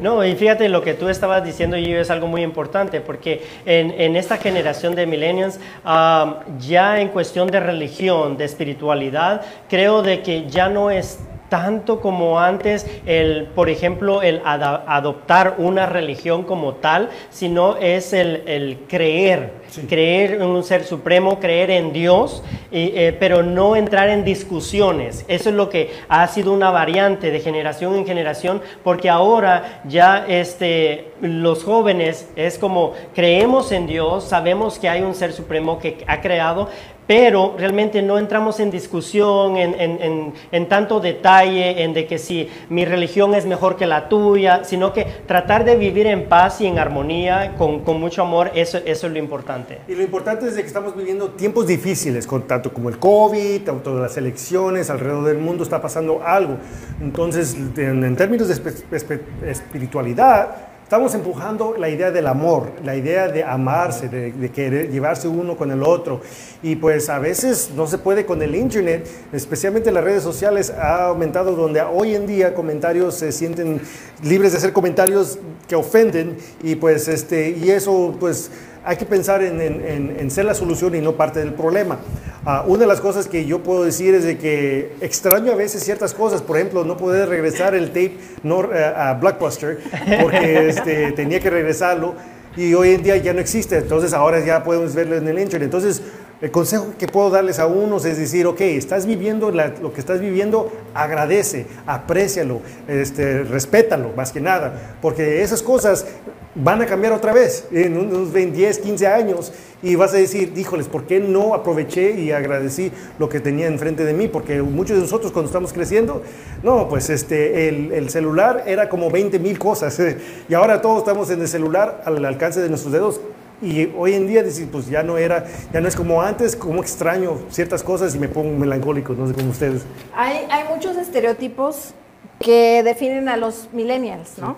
No, 0.00 0.24
y 0.24 0.34
fíjate 0.34 0.68
lo 0.68 0.82
que 0.82 0.94
tú 0.94 1.08
estabas 1.08 1.44
diciendo 1.44 1.76
y 1.76 1.92
es 1.92 2.10
algo 2.10 2.26
muy 2.26 2.42
importante, 2.42 3.00
porque 3.00 3.42
en, 3.64 3.90
en 3.92 4.16
esta 4.16 4.36
generación 4.36 4.94
de 4.94 5.06
millennials, 5.06 5.58
um, 5.84 6.58
ya 6.58 7.00
en 7.00 7.08
cuestión 7.08 7.48
de 7.48 7.60
religión, 7.60 8.36
de 8.36 8.44
espiritualidad, 8.44 9.42
creo 9.68 10.02
de 10.02 10.22
que 10.22 10.48
ya 10.48 10.68
no 10.68 10.90
es 10.90 11.18
tanto 11.48 12.00
como 12.00 12.40
antes 12.40 12.84
el, 13.06 13.46
por 13.54 13.68
ejemplo, 13.68 14.22
el 14.22 14.40
adoptar 14.44 15.54
una 15.58 15.86
religión 15.86 16.42
como 16.42 16.74
tal, 16.74 17.10
sino 17.30 17.76
es 17.76 18.12
el, 18.12 18.78
creer, 18.88 19.52
creer 19.88 20.34
en 20.34 20.42
un 20.42 20.64
ser 20.64 20.84
supremo, 20.84 21.40
creer 21.40 21.70
en 21.70 21.92
Dios, 21.92 22.42
eh, 22.72 23.16
pero 23.18 23.42
no 23.42 23.76
entrar 23.76 24.08
en 24.08 24.24
discusiones. 24.24 25.24
Eso 25.28 25.50
es 25.50 25.54
lo 25.54 25.68
que 25.68 25.90
ha 26.08 26.26
sido 26.28 26.52
una 26.52 26.70
variante 26.70 27.30
de 27.30 27.40
generación 27.40 27.94
en 27.94 28.06
generación, 28.06 28.62
porque 28.82 29.10
ahora 29.10 29.82
ya 29.84 30.24
este, 30.28 31.12
los 31.20 31.64
jóvenes 31.64 32.28
es 32.36 32.58
como 32.58 32.92
creemos 33.14 33.72
en 33.72 33.86
Dios, 33.86 34.24
sabemos 34.24 34.78
que 34.78 34.88
hay 34.88 35.02
un 35.02 35.14
ser 35.14 35.32
supremo 35.32 35.78
que 35.78 36.04
ha 36.06 36.20
creado, 36.20 36.68
pero 37.06 37.54
realmente 37.58 38.02
no 38.02 38.18
entramos 38.18 38.60
en 38.60 38.70
discusión, 38.70 39.56
en, 39.56 40.68
tanto 40.68 41.00
detalle, 41.00 41.82
en 41.82 41.92
de 41.92 42.06
que 42.06 42.18
si 42.18 42.48
mi 42.70 42.84
religión 42.84 43.34
es 43.34 43.44
mejor 43.46 43.76
que 43.76 43.86
la 43.86 44.08
tuya, 44.08 44.64
sino 44.64 44.92
que 44.92 45.04
tratar 45.26 45.64
de 45.64 45.76
vivir 45.76 46.06
en 46.06 46.26
paz 46.28 46.60
y 46.60 46.66
en 46.66 46.78
armonía, 46.78 47.54
con, 47.58 47.82
mucho 48.00 48.22
amor, 48.22 48.50
eso, 48.54 48.78
eso 48.78 49.06
es 49.06 49.12
lo 49.12 49.18
importante. 49.18 49.63
Y 49.88 49.94
lo 49.94 50.02
importante 50.02 50.46
es 50.46 50.54
de 50.54 50.62
que 50.62 50.66
estamos 50.66 50.96
viviendo 50.96 51.30
tiempos 51.30 51.66
difíciles, 51.66 52.26
con 52.26 52.42
tanto 52.42 52.72
como 52.72 52.88
el 52.88 52.98
COVID, 52.98 53.62
tanto 53.62 53.98
las 53.98 54.16
elecciones, 54.16 54.90
alrededor 54.90 55.24
del 55.24 55.38
mundo 55.38 55.62
está 55.64 55.80
pasando 55.80 56.22
algo. 56.24 56.58
Entonces, 57.00 57.56
en, 57.76 58.16
términos 58.16 58.48
de 58.48 59.50
espiritualidad, 59.50 60.74
Estamos 60.84 61.14
empujando 61.14 61.76
la 61.78 61.88
idea 61.88 62.10
del 62.10 62.26
amor, 62.26 62.70
la 62.84 62.94
idea 62.94 63.26
de 63.28 63.42
amarse, 63.42 64.10
de, 64.10 64.50
querer 64.50 64.90
llevarse 64.90 65.26
uno 65.26 65.56
con 65.56 65.70
el 65.70 65.82
otro. 65.82 66.20
Y 66.62 66.76
pues 66.76 67.08
a 67.08 67.18
veces 67.18 67.70
no 67.74 67.86
se 67.86 67.96
puede 67.96 68.26
con 68.26 68.42
el 68.42 68.54
Internet, 68.54 69.08
especialmente 69.32 69.90
las 69.90 70.04
redes 70.04 70.22
sociales 70.22 70.68
ha 70.70 71.06
aumentado 71.06 71.56
donde 71.56 71.80
hoy 71.80 72.14
en 72.14 72.26
día 72.26 72.52
comentarios 72.52 73.14
se 73.14 73.32
sienten 73.32 73.80
libres 74.22 74.52
de 74.52 74.58
hacer 74.58 74.74
comentarios 74.74 75.38
que 75.66 75.74
ofenden 75.74 76.36
y 76.62 76.74
pues 76.74 77.08
este, 77.08 77.48
y 77.52 77.70
eso 77.70 78.14
pues 78.20 78.50
hay 78.84 78.96
que 78.96 79.06
pensar 79.06 79.42
en, 79.42 80.30
ser 80.30 80.44
la 80.44 80.54
solución 80.54 80.94
y 80.94 81.00
no 81.00 81.12
parte 81.12 81.38
del 81.38 81.54
problema. 81.54 81.98
Ah, 82.44 82.64
una 82.66 82.80
de 82.80 82.86
las 82.86 83.00
cosas 83.00 83.26
que 83.26 83.46
yo 83.46 83.62
puedo 83.62 83.84
decir 83.84 84.14
es 84.14 84.24
de 84.24 84.36
que 84.36 84.96
extraño 85.00 85.52
a 85.52 85.54
veces 85.54 85.82
ciertas 85.82 86.12
cosas, 86.12 86.42
por 86.42 86.56
ejemplo, 86.58 86.84
no 86.84 86.96
poder 86.96 87.28
regresar 87.30 87.74
el 87.74 87.88
tape 87.88 88.18
no, 88.42 88.70
eh, 88.74 88.84
a 88.84 89.14
Blockbuster 89.14 89.78
porque 90.20 90.68
este, 90.68 91.12
tenía 91.12 91.40
que 91.40 91.48
regresarlo 91.48 92.14
y 92.56 92.74
hoy 92.74 92.90
en 92.90 93.02
día 93.02 93.16
ya 93.16 93.32
no 93.32 93.40
existe, 93.40 93.78
entonces 93.78 94.12
ahora 94.12 94.44
ya 94.44 94.62
podemos 94.62 94.94
verlo 94.94 95.16
en 95.16 95.26
el 95.26 95.38
internet. 95.38 95.66
Entonces, 95.66 96.02
el 96.42 96.50
consejo 96.50 96.88
que 96.98 97.08
puedo 97.08 97.30
darles 97.30 97.58
a 97.58 97.66
unos 97.66 98.04
es 98.04 98.18
decir, 98.18 98.46
ok, 98.46 98.60
estás 98.60 99.06
viviendo 99.06 99.50
lo 99.50 99.92
que 99.94 100.00
estás 100.00 100.20
viviendo, 100.20 100.70
agradece, 100.92 101.66
aprécialo, 101.86 102.60
este, 102.86 103.44
respétalo, 103.44 104.12
más 104.14 104.30
que 104.30 104.40
nada, 104.40 104.96
porque 105.00 105.42
esas 105.42 105.62
cosas 105.62 106.06
van 106.54 106.80
a 106.80 106.86
cambiar 106.86 107.12
otra 107.12 107.32
vez 107.32 107.66
en 107.72 107.96
unos 107.96 108.32
20, 108.32 108.56
10, 108.56 108.78
15 108.78 109.06
años 109.06 109.52
y 109.82 109.96
vas 109.96 110.14
a 110.14 110.16
decir, 110.16 110.52
híjoles, 110.56 110.86
¿por 110.86 111.04
qué 111.04 111.20
no 111.20 111.54
aproveché 111.54 112.12
y 112.12 112.30
agradecí 112.30 112.92
lo 113.18 113.28
que 113.28 113.40
tenía 113.40 113.66
enfrente 113.66 114.04
de 114.04 114.12
mí? 114.12 114.28
Porque 114.28 114.62
muchos 114.62 114.96
de 114.96 115.02
nosotros 115.02 115.32
cuando 115.32 115.48
estamos 115.48 115.72
creciendo, 115.72 116.22
no, 116.62 116.88
pues 116.88 117.10
este, 117.10 117.68
el, 117.68 118.08
celular 118.10 118.64
era 118.66 118.88
como 118.88 119.10
20 119.10 119.38
mil 119.38 119.58
cosas 119.58 120.00
y 120.48 120.54
ahora 120.54 120.80
todos 120.80 120.98
estamos 120.98 121.30
en 121.30 121.40
el 121.40 121.48
celular 121.48 122.02
al 122.04 122.24
alcance 122.24 122.60
de 122.60 122.68
nuestros 122.68 122.92
dedos. 122.92 123.20
Y 123.62 123.90
hoy 123.96 124.14
en 124.14 124.26
día 124.26 124.42
decir, 124.42 124.68
pues 124.70 124.88
ya 124.88 125.02
no 125.02 125.16
era, 125.16 125.46
ya 125.72 125.80
no 125.80 125.88
es 125.88 125.96
como 125.96 126.20
antes, 126.20 126.54
como 126.54 126.82
extraño 126.82 127.38
ciertas 127.50 127.82
cosas 127.82 128.14
y 128.14 128.18
me 128.18 128.28
pongo 128.28 128.58
melancólico, 128.58 129.14
no 129.14 129.26
sé 129.26 129.32
cómo 129.32 129.50
ustedes. 129.50 129.82
Hay, 130.14 130.46
hay 130.50 130.64
muchos 130.68 130.96
estereotipos 130.96 131.94
que 132.40 132.82
definen 132.82 133.28
a 133.28 133.36
los 133.36 133.68
millennials, 133.72 134.38
¿no? 134.38 134.56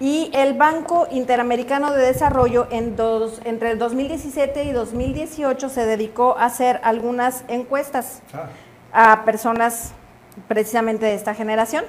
Y 0.00 0.30
el 0.32 0.54
Banco 0.54 1.06
Interamericano 1.10 1.92
de 1.92 2.02
Desarrollo 2.02 2.66
en 2.70 2.96
dos, 2.96 3.42
entre 3.44 3.70
el 3.70 3.78
2017 3.78 4.64
y 4.64 4.72
2018 4.72 5.68
se 5.68 5.84
dedicó 5.84 6.38
a 6.38 6.46
hacer 6.46 6.80
algunas 6.84 7.44
encuestas 7.48 8.22
ah. 8.32 9.12
a 9.12 9.24
personas 9.26 9.92
precisamente 10.48 11.04
de 11.04 11.14
esta 11.14 11.34
generación. 11.34 11.84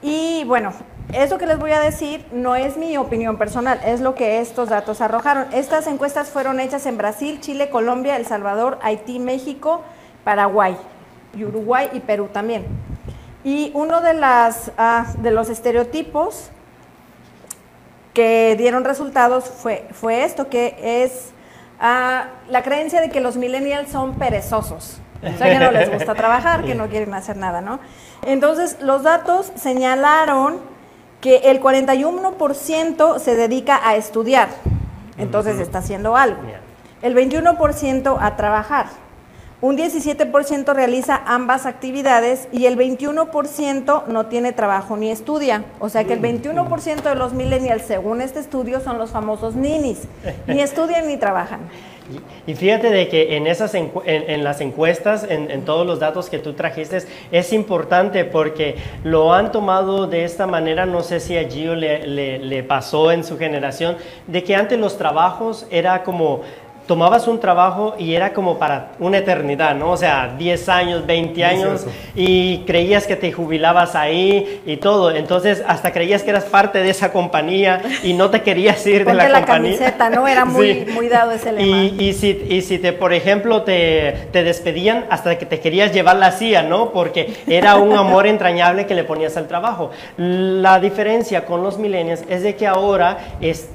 Y 0.00 0.44
bueno, 0.44 0.72
eso 1.12 1.36
que 1.36 1.44
les 1.44 1.58
voy 1.58 1.72
a 1.72 1.80
decir 1.80 2.24
no 2.32 2.56
es 2.56 2.78
mi 2.78 2.96
opinión 2.96 3.36
personal, 3.36 3.78
es 3.84 4.00
lo 4.00 4.14
que 4.14 4.40
estos 4.40 4.70
datos 4.70 5.02
arrojaron. 5.02 5.46
Estas 5.52 5.86
encuestas 5.86 6.30
fueron 6.30 6.60
hechas 6.60 6.86
en 6.86 6.96
Brasil, 6.96 7.40
Chile, 7.40 7.68
Colombia, 7.68 8.16
El 8.16 8.24
Salvador, 8.24 8.78
Haití, 8.82 9.18
México, 9.18 9.82
Paraguay, 10.24 10.78
y 11.36 11.44
Uruguay 11.44 11.90
y 11.92 12.00
Perú 12.00 12.30
también. 12.32 12.64
Y 13.44 13.70
uno 13.74 14.00
de, 14.00 14.14
las, 14.14 14.72
ah, 14.78 15.12
de 15.18 15.30
los 15.30 15.50
estereotipos 15.50 16.50
que 18.14 18.54
dieron 18.56 18.84
resultados 18.84 19.44
fue, 19.44 19.86
fue 19.92 20.24
esto, 20.24 20.48
que 20.48 20.76
es 20.80 21.32
ah, 21.80 22.28
la 22.48 22.62
creencia 22.62 23.00
de 23.00 23.10
que 23.10 23.20
los 23.20 23.36
millennials 23.36 23.90
son 23.90 24.14
perezosos. 24.14 25.00
O 25.22 25.38
sea, 25.38 25.50
que 25.50 25.58
no 25.58 25.70
les 25.72 25.92
gusta 25.92 26.14
trabajar, 26.14 26.64
que 26.64 26.74
no 26.74 26.88
quieren 26.88 27.12
hacer 27.12 27.36
nada, 27.36 27.60
¿no? 27.60 27.80
Entonces, 28.24 28.78
los 28.80 29.02
datos 29.02 29.50
señalaron 29.56 30.60
que 31.20 31.36
el 31.50 31.60
41% 31.60 33.18
se 33.18 33.34
dedica 33.34 33.80
a 33.82 33.96
estudiar, 33.96 34.48
entonces 35.18 35.58
está 35.58 35.78
haciendo 35.78 36.16
algo. 36.16 36.38
El 37.02 37.14
21% 37.16 38.18
a 38.20 38.36
trabajar. 38.36 38.86
Un 39.64 39.78
17% 39.78 40.74
realiza 40.74 41.22
ambas 41.24 41.64
actividades 41.64 42.48
y 42.52 42.66
el 42.66 42.76
21% 42.76 44.08
no 44.08 44.26
tiene 44.26 44.52
trabajo 44.52 44.94
ni 44.98 45.10
estudia. 45.10 45.64
O 45.80 45.88
sea 45.88 46.04
que 46.04 46.12
el 46.12 46.20
21% 46.20 47.02
de 47.02 47.14
los 47.14 47.32
millennials, 47.32 47.84
según 47.84 48.20
este 48.20 48.40
estudio, 48.40 48.80
son 48.80 48.98
los 48.98 49.12
famosos 49.12 49.54
ninis. 49.54 50.06
Ni 50.46 50.60
estudian 50.60 51.08
ni 51.08 51.16
trabajan. 51.16 51.60
Y 52.46 52.54
fíjate 52.54 52.90
de 52.90 53.08
que 53.08 53.38
en, 53.38 53.46
esas 53.46 53.74
en, 53.74 54.44
las 54.44 54.60
encuestas, 54.60 55.26
en, 55.26 55.64
todos 55.64 55.86
los 55.86 55.98
datos 55.98 56.28
que 56.28 56.38
tú 56.38 56.52
trajiste, 56.52 56.98
es 57.32 57.52
importante 57.54 58.26
porque 58.26 58.76
lo 59.02 59.32
han 59.32 59.50
tomado 59.50 60.06
de 60.06 60.24
esta 60.24 60.46
manera, 60.46 60.84
no 60.84 61.00
sé 61.00 61.20
si 61.20 61.38
a 61.38 61.48
Gio 61.48 61.74
le, 61.74 62.06
le 62.06 62.62
pasó 62.64 63.10
en 63.10 63.24
su 63.24 63.38
generación, 63.38 63.96
de 64.26 64.44
que 64.44 64.54
antes 64.54 64.78
los 64.78 64.98
trabajos 64.98 65.66
era 65.70 66.02
como 66.02 66.42
tomabas 66.86 67.26
un 67.28 67.40
trabajo 67.40 67.94
y 67.98 68.14
era 68.14 68.32
como 68.32 68.58
para 68.58 68.92
una 68.98 69.18
eternidad, 69.18 69.74
¿no? 69.74 69.90
O 69.92 69.96
sea, 69.96 70.34
10 70.36 70.68
años, 70.68 71.06
20 71.06 71.44
años 71.44 71.86
y 72.14 72.58
creías 72.66 73.06
que 73.06 73.16
te 73.16 73.32
jubilabas 73.32 73.94
ahí 73.94 74.60
y 74.66 74.76
todo. 74.76 75.10
Entonces, 75.14 75.62
hasta 75.66 75.92
creías 75.92 76.22
que 76.22 76.30
eras 76.30 76.44
parte 76.44 76.82
de 76.82 76.90
esa 76.90 77.10
compañía 77.10 77.80
y 78.02 78.12
no 78.12 78.30
te 78.30 78.42
querías 78.42 78.86
ir 78.86 79.04
de 79.04 79.14
la, 79.14 79.28
la 79.28 79.40
compañía. 79.40 79.78
camiseta, 79.78 80.10
¿no? 80.10 80.28
Era 80.28 80.44
muy, 80.44 80.84
muy 80.92 81.08
dado 81.08 81.32
ese 81.32 81.52
lema. 81.52 81.84
Y, 81.84 81.96
y, 81.98 82.12
si, 82.12 82.46
y 82.48 82.60
si 82.62 82.78
te, 82.78 82.92
por 82.92 83.12
ejemplo, 83.12 83.62
te, 83.62 84.28
te, 84.32 84.44
despedían 84.44 85.06
hasta 85.08 85.38
que 85.38 85.46
te 85.46 85.60
querías 85.60 85.92
llevar 85.92 86.16
la 86.16 86.32
silla, 86.32 86.62
¿no? 86.62 86.90
Porque 86.90 87.34
era 87.46 87.76
un 87.76 87.96
amor 87.96 88.26
entrañable 88.26 88.86
que 88.86 88.94
le 88.94 89.04
ponías 89.04 89.36
al 89.36 89.48
trabajo. 89.48 89.90
La 90.16 90.80
diferencia 90.80 91.46
con 91.46 91.62
los 91.62 91.78
millennials 91.78 92.24
es 92.28 92.42
de 92.42 92.56
que 92.56 92.66
ahora 92.66 93.36
es, 93.40 93.70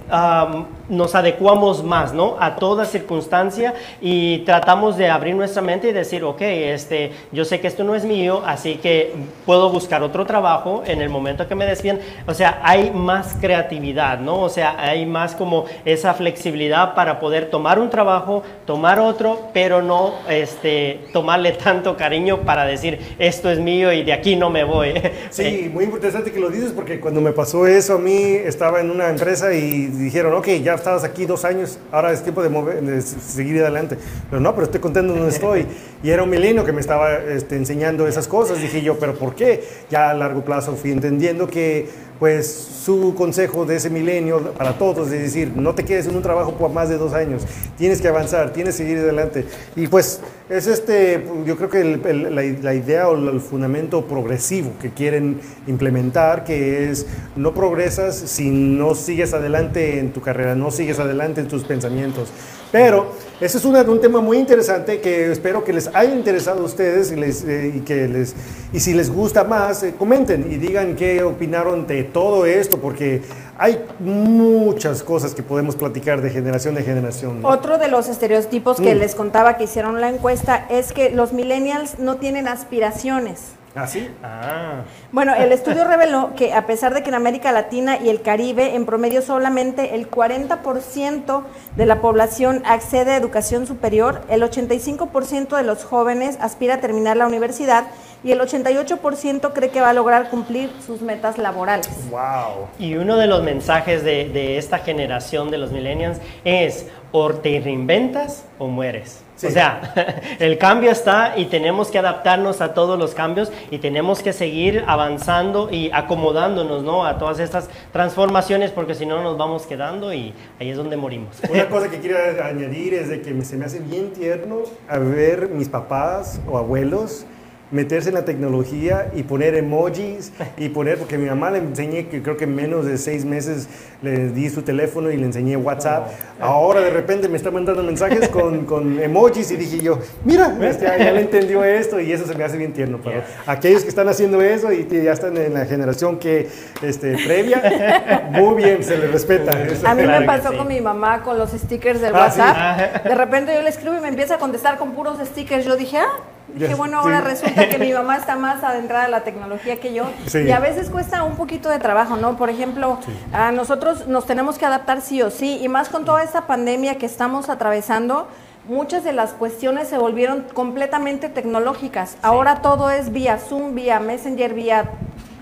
nos 0.90 1.16
adecuamos 1.16 1.84
más, 1.84 2.14
¿no? 2.14 2.36
A 2.40 2.56
todas 2.56 2.92
circunstancia 2.92 3.74
y 4.02 4.40
tratamos 4.40 4.98
de 4.98 5.10
abrir 5.10 5.36
nuestra 5.36 5.62
mente 5.62 5.90
y 5.90 5.94
decir, 5.94 6.24
ok, 6.24 6.42
este, 6.42 7.12
yo 7.32 7.46
sé 7.46 7.60
que 7.60 7.68
esto 7.68 7.84
no 7.84 7.96
es 7.96 8.06
mío, 8.06 8.42
así 8.46 8.76
que 8.76 9.14
puedo 9.46 9.70
buscar 9.70 10.04
otro 10.04 10.26
trabajo 10.26 10.84
en 10.86 11.02
el 11.02 11.10
momento 11.10 11.48
que 11.48 11.56
me 11.56 11.66
despiden. 11.66 12.00
O 12.28 12.34
sea, 12.34 12.60
hay 12.64 12.92
más 12.92 13.36
creatividad, 13.40 14.20
¿no? 14.20 14.42
O 14.42 14.50
sea, 14.50 14.76
hay 14.80 15.06
más 15.06 15.36
como 15.36 15.66
esa 15.86 16.14
flexibilidad 16.14 16.96
para 16.96 17.20
poder 17.20 17.50
tomar 17.50 17.80
un 17.80 17.90
trabajo, 17.90 18.44
tomar 18.66 19.00
otro, 19.00 19.50
pero 19.54 19.82
no 19.82 20.14
este, 20.28 21.00
tomarle 21.14 21.52
tanto 21.54 21.96
cariño 21.96 22.42
para 22.42 22.66
decir, 22.66 23.00
esto 23.20 23.50
es 23.50 23.60
mío 23.60 23.94
y 23.94 24.04
de 24.04 24.14
aquí 24.14 24.36
no 24.36 24.50
me 24.50 24.64
voy. 24.64 24.94
Sí, 25.30 25.70
muy 25.72 25.86
interesante 25.86 26.32
que 26.32 26.40
lo 26.40 26.50
dices 26.50 26.72
porque 26.72 27.00
cuando 27.00 27.22
me 27.22 27.32
pasó 27.32 27.68
eso 27.68 27.96
a 27.96 28.00
mí, 28.00 28.34
estaba 28.34 28.80
en 28.80 28.90
una 28.90 29.10
empresa 29.10 29.54
y 29.54 29.88
dijeron, 29.88 30.34
ok, 30.34 30.48
ya 30.64 30.74
estabas 30.80 31.04
aquí 31.04 31.26
dos 31.26 31.46
años, 31.46 31.78
ahora 31.92 32.12
es 32.12 32.24
tiempo 32.24 32.42
de, 32.42 32.50
mover, 32.50 33.02
seguir 33.02 33.62
adelante. 33.62 33.98
Pero 34.30 34.42
no, 34.42 34.54
pero 34.54 34.66
estoy 34.66 34.82
contento 34.82 35.14
donde 35.14 35.30
estoy. 35.30 35.68
Y 36.02 36.10
era 36.10 36.24
un 36.24 36.30
milenio 36.30 36.66
que 36.66 36.72
me 36.72 36.82
estaba 36.82 37.16
este, 37.18 37.56
enseñando 37.56 38.08
esas 38.08 38.28
cosas. 38.28 38.62
Dije 38.62 38.82
yo, 38.82 38.98
pero 38.98 39.16
¿por 39.16 39.36
qué? 39.36 39.64
Ya 39.90 40.10
a 40.10 40.14
largo 40.14 40.44
plazo 40.44 40.76
fui 40.76 40.92
entendiendo 40.92 41.48
que 41.48 41.88
pues 42.20 42.68
su 42.84 43.16
consejo 43.16 43.66
de 43.66 43.78
ese 43.78 43.90
milenio 43.90 44.54
para 44.54 44.78
todos 44.78 45.12
es 45.12 45.22
decir, 45.22 45.54
no 45.56 45.74
te 45.74 45.86
quedes 45.86 46.08
en 46.08 46.16
un 46.16 46.22
trabajo 46.22 46.54
por 46.54 46.72
más 46.72 46.90
de 46.90 46.98
dos 46.98 47.14
años, 47.14 47.44
tienes 47.78 48.02
que 48.02 48.10
avanzar, 48.10 48.52
tienes 48.52 48.76
que 48.76 48.84
seguir 48.84 48.98
adelante. 49.00 49.46
Y 49.76 49.88
pues 49.88 50.20
es 50.50 50.68
este, 50.68 51.26
yo 51.46 51.56
creo 51.56 51.70
que 51.70 51.84
la, 51.84 52.42
la 52.42 52.74
idea 52.74 53.08
o 53.08 53.16
el 53.16 53.40
fundamento 53.40 54.06
progresivo 54.06 54.72
que 54.82 54.90
quieren 54.90 55.40
implementar, 55.68 56.44
que 56.44 56.90
es 56.90 57.06
no 57.36 57.54
progresas 57.54 58.16
si 58.16 58.50
no 58.50 58.96
sigues 58.96 59.34
adelante 59.34 60.00
en 60.00 60.12
tu 60.12 60.22
carrera, 60.22 60.56
no 60.56 60.72
sigues 60.72 61.00
adelante 61.00 61.42
en 61.42 61.48
tus 61.48 61.64
pensamientos. 61.64 62.30
Pero 62.72 63.08
ese 63.42 63.58
es 63.58 63.66
una- 63.66 63.82
un 63.82 64.00
tema 64.00 64.22
muy 64.22 64.38
interesante 64.38 65.02
que 65.02 65.32
espero 65.32 65.64
que 65.64 65.74
les 65.74 65.88
haya 65.94 66.14
interesado 66.14 66.62
a 66.62 66.66
ustedes 66.66 67.12
y, 67.12 67.16
les, 67.16 67.44
eh, 67.44 67.74
y 67.78 67.80
que 67.80 68.08
les, 68.08 68.36
y 68.72 68.80
si 68.80 68.94
les 68.94 69.10
gusta 69.10 69.44
más, 69.44 69.82
eh, 69.82 69.96
comenten 69.98 70.52
y 70.52 70.58
digan 70.58 70.96
qué 70.96 71.24
opinaron 71.24 71.88
de 71.88 72.04
todo 72.04 72.46
esto, 72.46 72.78
porque 72.78 73.22
hay 73.58 73.84
muchas 74.00 75.02
cosas 75.04 75.34
que 75.34 75.42
podemos 75.42 75.76
platicar 75.76 76.22
de 76.22 76.30
generación 76.30 76.78
en 76.78 76.86
generación. 76.86 77.42
¿no? 77.42 77.48
Otro 77.50 77.78
de 77.80 77.88
los 77.88 78.08
estereotipos 78.08 78.78
que 78.80 78.94
Mm. 78.94 79.00
les 79.00 79.16
contaba 79.16 79.58
que 79.58 79.64
hicieron 79.64 80.00
la 80.00 80.10
encuesta 80.10 80.68
es 80.70 80.94
que 80.94 81.10
los 81.10 81.34
millennials 81.34 81.98
no 82.00 82.18
tienen 82.18 82.48
aspiraciones. 82.48 83.40
¿Ah, 83.76 83.86
sí? 83.88 84.10
Ah, 84.24 84.82
Bueno, 85.12 85.36
el 85.36 85.52
estudio 85.52 85.84
reveló 85.86 86.32
que 86.36 86.54
a 86.54 86.66
pesar 86.66 86.94
de 86.94 87.04
que 87.04 87.10
en 87.10 87.16
América 87.16 87.52
Latina 87.52 87.98
y 88.02 88.10
el 88.10 88.22
Caribe, 88.22 88.76
en 88.76 88.86
promedio 88.86 89.22
solamente 89.22 89.96
el 89.96 90.10
40% 90.10 91.44
de 91.76 91.86
la 91.86 92.02
población 92.02 92.64
accede 92.66 93.12
a 93.12 93.18
educación 93.18 93.68
superior, 93.68 94.22
el 94.30 94.42
85% 94.42 95.56
de 95.56 95.64
los 95.64 95.84
jóvenes 95.86 96.38
aspira 96.42 96.76
a 96.76 96.82
terminar 96.82 97.18
la 97.18 97.28
universidad 97.28 97.86
y 98.24 98.32
el 98.32 98.42
88% 98.42 99.54
cree 99.54 99.70
que 99.70 99.80
va 99.80 99.92
a 99.92 99.94
lograr 99.94 100.30
cumplir 100.30 100.70
sus 100.86 101.02
metas 101.02 101.38
laborales. 101.38 101.90
¡Wow! 102.10 102.68
y 102.80 102.96
uno 102.96 103.16
de 103.18 103.28
los 103.28 103.44
mensajes 103.44 104.04
de, 104.04 104.28
de 104.30 104.58
esta 104.58 104.80
generación 104.80 105.52
de 105.52 105.58
los 105.58 105.72
millennials 105.72 106.20
es 106.44 106.88
o 107.12 107.34
te 107.34 107.60
reinventas 107.60 108.46
o 108.58 108.68
mueres. 108.68 109.24
Sí. 109.36 109.48
O 109.48 109.52
sea, 109.52 109.94
el 110.40 110.58
cambio 110.58 110.92
está 110.92 111.36
y 111.38 111.46
tenemos 111.46 111.90
que 111.90 111.98
adaptarnos 111.98 112.60
a 112.62 112.74
todos 112.74 113.00
los 113.00 113.14
cambios 113.14 113.52
y 113.72 113.78
tenemos 113.78 114.22
que 114.22 114.34
seguir 114.34 114.84
avanzando 114.86 115.70
y 115.72 115.90
acomodándonos 115.94 116.84
¿no? 116.84 117.06
a 117.06 117.18
todas 117.18 117.40
estas 117.40 117.70
transformaciones 117.94 118.72
porque 118.72 118.96
si 118.96 119.06
no 119.06 119.24
nos 119.24 119.38
vamos 119.38 119.66
quedando 119.66 120.14
y 120.14 120.34
ahí 120.60 120.70
es 120.70 120.78
donde 120.78 120.98
morimos. 120.98 121.38
Una 121.50 121.66
cosa 121.70 121.90
que 121.90 122.00
quiero 122.00 122.18
añadir 122.44 122.94
es 122.94 123.10
de 123.10 123.22
que 123.22 123.46
se 123.46 123.56
me 123.56 123.66
hace 123.66 123.80
bien 123.80 124.12
tierno 124.12 124.64
a 124.90 124.98
ver 124.98 125.50
mis 125.50 125.70
papás 125.70 126.42
o 126.48 126.58
abuelos 126.58 127.26
meterse 127.72 128.10
en 128.10 128.16
la 128.16 128.26
tecnología 128.26 129.12
y 129.16 129.24
poner 129.24 129.56
emojis 129.56 130.32
y 130.58 130.70
poner, 130.70 130.98
porque 130.98 131.18
mi 131.18 131.28
mamá 131.30 131.52
le 131.52 131.60
enseñé 131.60 132.08
que 132.08 132.22
creo 132.24 132.36
que 132.36 132.46
en 132.46 132.56
menos 132.56 132.86
de 132.86 132.98
seis 132.98 133.26
meses 133.26 133.68
le 134.02 134.30
di 134.30 134.50
su 134.50 134.62
teléfono 134.64 135.12
y 135.12 135.18
le 135.18 135.26
enseñé 135.26 135.56
WhatsApp. 135.58 136.08
Ahora 136.40 136.82
de 136.82 136.90
repente 136.90 137.28
me 137.30 137.38
está 137.38 137.52
mandando 137.52 137.84
mensajes 137.84 138.28
con, 138.30 138.66
con 138.66 139.00
emojis 139.00 139.52
y 139.52 139.56
dije 139.58 139.80
yo, 139.80 140.00
mira, 140.26 140.58
este, 140.64 140.86
ya, 140.86 140.98
ya 140.98 141.12
le 141.12 141.22
entendió 141.22 141.64
esto 141.64 142.00
y 142.00 142.12
eso 142.12 142.26
se 142.26 142.34
me 142.36 142.44
hace 142.44 142.58
bien 142.58 142.74
tierno. 142.74 143.00
Pero 143.04 143.22
aquellos 143.46 143.84
que 143.84 143.90
están 143.90 144.10
haciendo 144.10 144.42
eso 144.42 144.72
y 144.74 144.86
que 144.86 145.04
ya 145.04 145.12
están 145.12 145.38
en 145.38 145.54
la 145.54 145.66
generación 145.66 146.18
que 146.18 146.48
este, 146.82 147.18
previa, 147.26 148.30
muy 148.32 148.56
bien, 148.56 148.84
se 148.84 148.98
les 148.98 149.12
respeta. 149.12 149.52
A 149.86 149.94
mí 149.96 150.04
Claro 150.04 150.20
me 150.22 150.26
pasó 150.26 150.52
sí. 150.52 150.58
con 150.58 150.68
mi 150.68 150.82
mamá 150.82 151.22
con 151.24 151.38
los 151.38 151.52
stickers 151.52 152.02
del 152.02 152.16
Ah, 152.16 152.32
sí. 152.32 152.40
WhatsApp. 152.40 153.04
De 153.06 153.16
repente 153.16 153.54
yo 153.54 153.62
le 153.62 153.70
escribo 153.70 153.96
y 153.96 154.00
me 154.02 154.08
empieza 154.08 154.36
a 154.36 154.38
contestar 154.40 154.78
con 154.78 154.92
puros 154.94 155.18
stickers. 155.24 155.66
Yo 155.66 155.76
dije, 155.76 155.98
ah, 155.98 156.08
dije, 156.56 156.70
Ya, 156.72 156.76
bueno, 156.76 157.00
ahora 157.00 157.20
sí. 157.22 157.26
resulta 157.28 157.70
que 157.70 157.78
mi 157.78 157.92
mamá 157.94 158.18
está 158.18 158.36
más 158.36 158.64
adentrada 158.64 159.06
en 159.06 159.12
la 159.12 159.24
tecnología 159.24 159.80
que 159.80 159.94
yo. 159.94 160.06
Sí. 160.28 160.40
Y 160.40 160.52
a 160.52 160.60
veces 160.60 160.90
cuesta 160.90 161.24
un 161.24 161.36
poquito 161.36 161.70
de 161.70 161.80
trabajo, 161.80 162.16
¿no? 162.18 162.38
Por 162.38 162.50
ejemplo, 162.50 163.00
a 163.34 163.52
nosotros 163.52 164.08
nos 164.08 164.26
tenemos 164.26 164.58
que 164.58 164.66
adaptar 164.66 165.02
sí 165.02 165.22
o 165.22 165.30
sí. 165.32 165.60
Y 165.62 165.68
más 165.70 165.90
con 165.90 166.06
toda 166.06 166.24
esta 166.24 166.48
pandemia 166.48 166.96
que 166.98 167.06
estamos 167.06 167.50
atravesando. 167.50 168.28
Muchas 168.68 169.04
de 169.04 169.14
las 169.14 169.32
cuestiones 169.32 169.88
se 169.88 169.98
volvieron 169.98 170.46
completamente 170.54 171.28
tecnológicas. 171.30 172.18
Ahora 172.22 172.62
todo 172.62 172.92
es 172.92 173.12
vía 173.12 173.40
Zoom, 173.40 173.74
vía 173.74 174.00
Messenger, 174.00 174.54
vía 174.54 174.92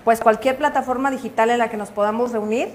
pues 0.05 0.21
cualquier 0.21 0.55
plataforma 0.57 1.11
digital 1.11 1.49
en 1.49 1.57
la 1.57 1.69
que 1.69 1.75
nos 1.75 1.89
podamos 1.89 2.31
reunir 2.31 2.69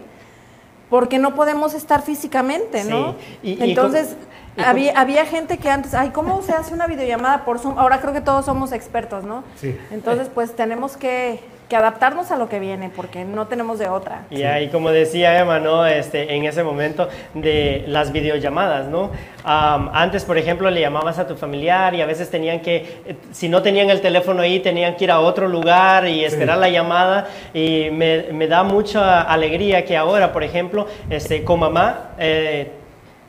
porque 0.91 1.19
no 1.19 1.35
podemos 1.35 1.73
estar 1.73 2.03
físicamente, 2.03 2.85
¿no? 2.85 3.13
Sí, 3.13 3.17
y- 3.43 3.65
y 3.65 3.71
Entonces, 3.71 4.09
con- 4.09 4.19
había, 4.57 4.99
había 4.99 5.27
gente 5.27 5.59
que 5.59 5.71
antes, 5.71 5.95
ay, 5.95 6.11
¿cómo 6.11 6.43
se 6.43 6.53
hace 6.53 6.75
una 6.75 6.87
videollamada 6.87 7.45
por 7.45 7.59
Zoom? 7.59 7.79
Ahora 7.79 8.01
creo 8.01 8.13
que 8.13 8.21
todos 8.21 8.45
somos 8.45 8.73
expertos, 8.73 9.25
¿no? 9.25 9.45
Sí. 9.57 9.79
Entonces, 9.91 10.29
pues 10.33 10.55
tenemos 10.55 10.97
que, 10.97 11.41
que 11.69 11.77
adaptarnos 11.77 12.31
a 12.31 12.37
lo 12.37 12.51
que 12.51 12.59
viene, 12.61 12.91
porque 12.95 13.25
no 13.25 13.47
tenemos 13.47 13.79
de 13.79 13.89
otra. 13.89 14.27
Y 14.29 14.43
ahí, 14.43 14.69
como 14.69 14.91
decía 14.91 15.39
Emma, 15.39 15.59
¿no? 15.59 15.87
Este, 15.87 16.35
en 16.35 16.45
ese 16.45 16.63
momento 16.63 17.09
de 17.33 17.85
las 17.87 18.13
videollamadas, 18.13 18.89
¿no? 18.89 19.11
Am, 19.43 19.89
antes, 19.95 20.25
por 20.25 20.37
ejemplo, 20.37 20.71
le 20.71 20.83
llamabas 20.83 21.19
a 21.19 21.27
tu 21.27 21.35
familiar 21.35 21.95
y 21.95 22.03
a 22.03 22.07
veces 22.07 22.31
tenían 22.31 22.61
que, 22.61 23.01
eh, 23.07 23.17
si 23.31 23.49
no 23.49 23.63
tenían 23.63 23.89
el 23.89 24.03
teléfono 24.03 24.43
ahí, 24.43 24.61
tenían 24.61 24.97
que 24.97 25.05
ir 25.05 25.11
a 25.11 25.21
otro 25.21 25.49
lugar 25.49 26.07
y 26.07 26.25
esperar 26.25 26.59
la 26.59 26.69
llamada. 26.69 27.29
Y 27.55 27.89
me, 27.91 28.25
me 28.33 28.49
da 28.49 28.65
mucha 28.65 29.23
alegría 29.23 29.87
que 29.87 29.97
ahora, 29.97 30.31
por 30.31 30.45
ejemplo, 30.45 30.87
este, 31.09 31.43
con 31.43 31.61
mamá, 31.61 32.11
eh, 32.19 32.71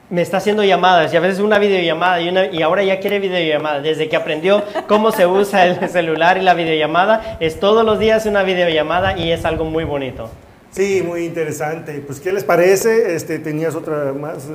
me 0.09 0.21
está 0.21 0.37
haciendo 0.37 0.63
llamadas 0.63 1.13
y 1.13 1.17
a 1.17 1.19
veces 1.19 1.39
una 1.39 1.59
videollamada 1.59 2.21
y, 2.21 2.29
una, 2.29 2.45
y 2.45 2.61
ahora 2.61 2.83
ya 2.83 2.99
quiere 2.99 3.19
videollamada. 3.19 3.81
Desde 3.81 4.09
que 4.09 4.15
aprendió 4.15 4.63
cómo 4.87 5.11
se 5.11 5.25
usa 5.25 5.65
el 5.65 5.89
celular 5.91 6.37
y 6.37 6.41
la 6.41 6.53
videollamada, 6.53 7.37
es 7.39 7.59
todos 7.59 7.85
los 7.85 7.99
días 7.99 8.25
una 8.25 8.43
videollamada 8.43 9.17
y 9.17 9.31
es 9.31 9.45
algo 9.45 9.65
muy 9.65 9.83
bonito. 9.83 10.29
Sí, 10.73 11.03
muy 11.05 11.25
interesante. 11.25 12.03
Pues, 12.05 12.19
¿qué 12.19 12.33
les 12.33 12.43
parece? 12.43 13.15
Este, 13.15 13.37
¿Tenías 13.37 13.75
otra 13.75 14.11
más? 14.11 14.47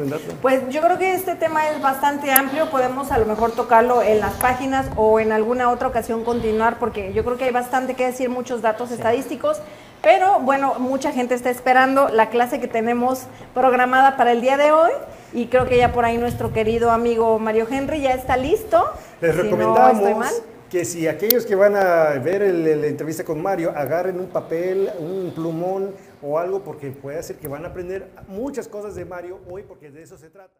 Pues 0.43 0.69
yo 0.69 0.81
creo 0.81 0.99
que 0.99 1.15
este 1.15 1.37
tema 1.37 1.69
es 1.71 1.81
bastante 1.81 2.33
amplio, 2.33 2.71
podemos 2.71 3.13
a 3.13 3.19
lo 3.19 3.27
mejor 3.27 3.53
tocarlo 3.53 4.03
en 4.03 4.19
las 4.19 4.35
páginas 4.35 4.87
o 4.97 5.21
en 5.21 5.31
alguna 5.31 5.71
otra 5.71 5.87
ocasión 5.87 6.25
continuar, 6.25 6.81
porque 6.81 7.13
yo 7.13 7.25
creo 7.25 7.37
que 7.37 7.45
hay 7.45 7.53
bastante 7.53 7.95
que 7.95 8.07
decir, 8.07 8.31
muchos 8.31 8.63
datos 8.63 8.91
estadísticos, 8.91 9.59
pero 10.03 10.41
bueno, 10.41 10.75
mucha 10.79 11.13
gente 11.13 11.35
está 11.35 11.51
esperando 11.51 12.09
la 12.09 12.29
clase 12.31 12.61
que 12.61 12.69
tenemos 12.69 13.25
programada 13.55 14.17
para 14.17 14.33
el 14.33 14.41
día 14.41 14.57
de 14.57 14.73
hoy 14.73 14.91
y 15.33 15.47
creo 15.49 15.67
que 15.67 15.77
ya 15.77 15.93
por 15.93 16.05
ahí 16.05 16.19
nuestro 16.19 16.53
querido 16.53 16.91
amigo 16.91 17.39
Mario 17.39 17.67
Henry 17.71 18.01
ya 18.03 18.13
está 18.13 18.37
listo. 18.37 18.85
Les 19.21 19.33
Si 19.33 19.37
no 19.37 19.43
recomendamos 19.45 19.93
estoy 19.99 20.15
mal. 20.15 20.33
que 20.71 20.85
si 20.85 21.09
aquellos 21.09 21.45
que 21.47 21.55
van 21.55 21.77
a 21.77 22.11
ver 22.23 22.43
el- 22.43 22.81
la 22.81 22.87
entrevista 22.87 23.25
con 23.25 23.43
Mario 23.43 23.73
agarren 23.75 24.21
un 24.21 24.27
papel, 24.29 24.91
un 24.99 25.33
plumón 25.35 25.95
o 26.23 26.39
algo, 26.39 26.61
porque 26.63 26.91
puede 26.91 27.23
ser 27.23 27.37
que 27.37 27.49
van 27.49 27.65
a 27.65 27.69
aprender 27.69 28.09
muchas 28.29 28.69
cosas 28.69 28.95
de 28.95 29.05
Mario 29.05 29.39
hoy, 29.51 29.63
porque 29.63 29.91
de 29.91 30.03
eso 30.03 30.17
se 30.19 30.29
trata. 30.31 30.53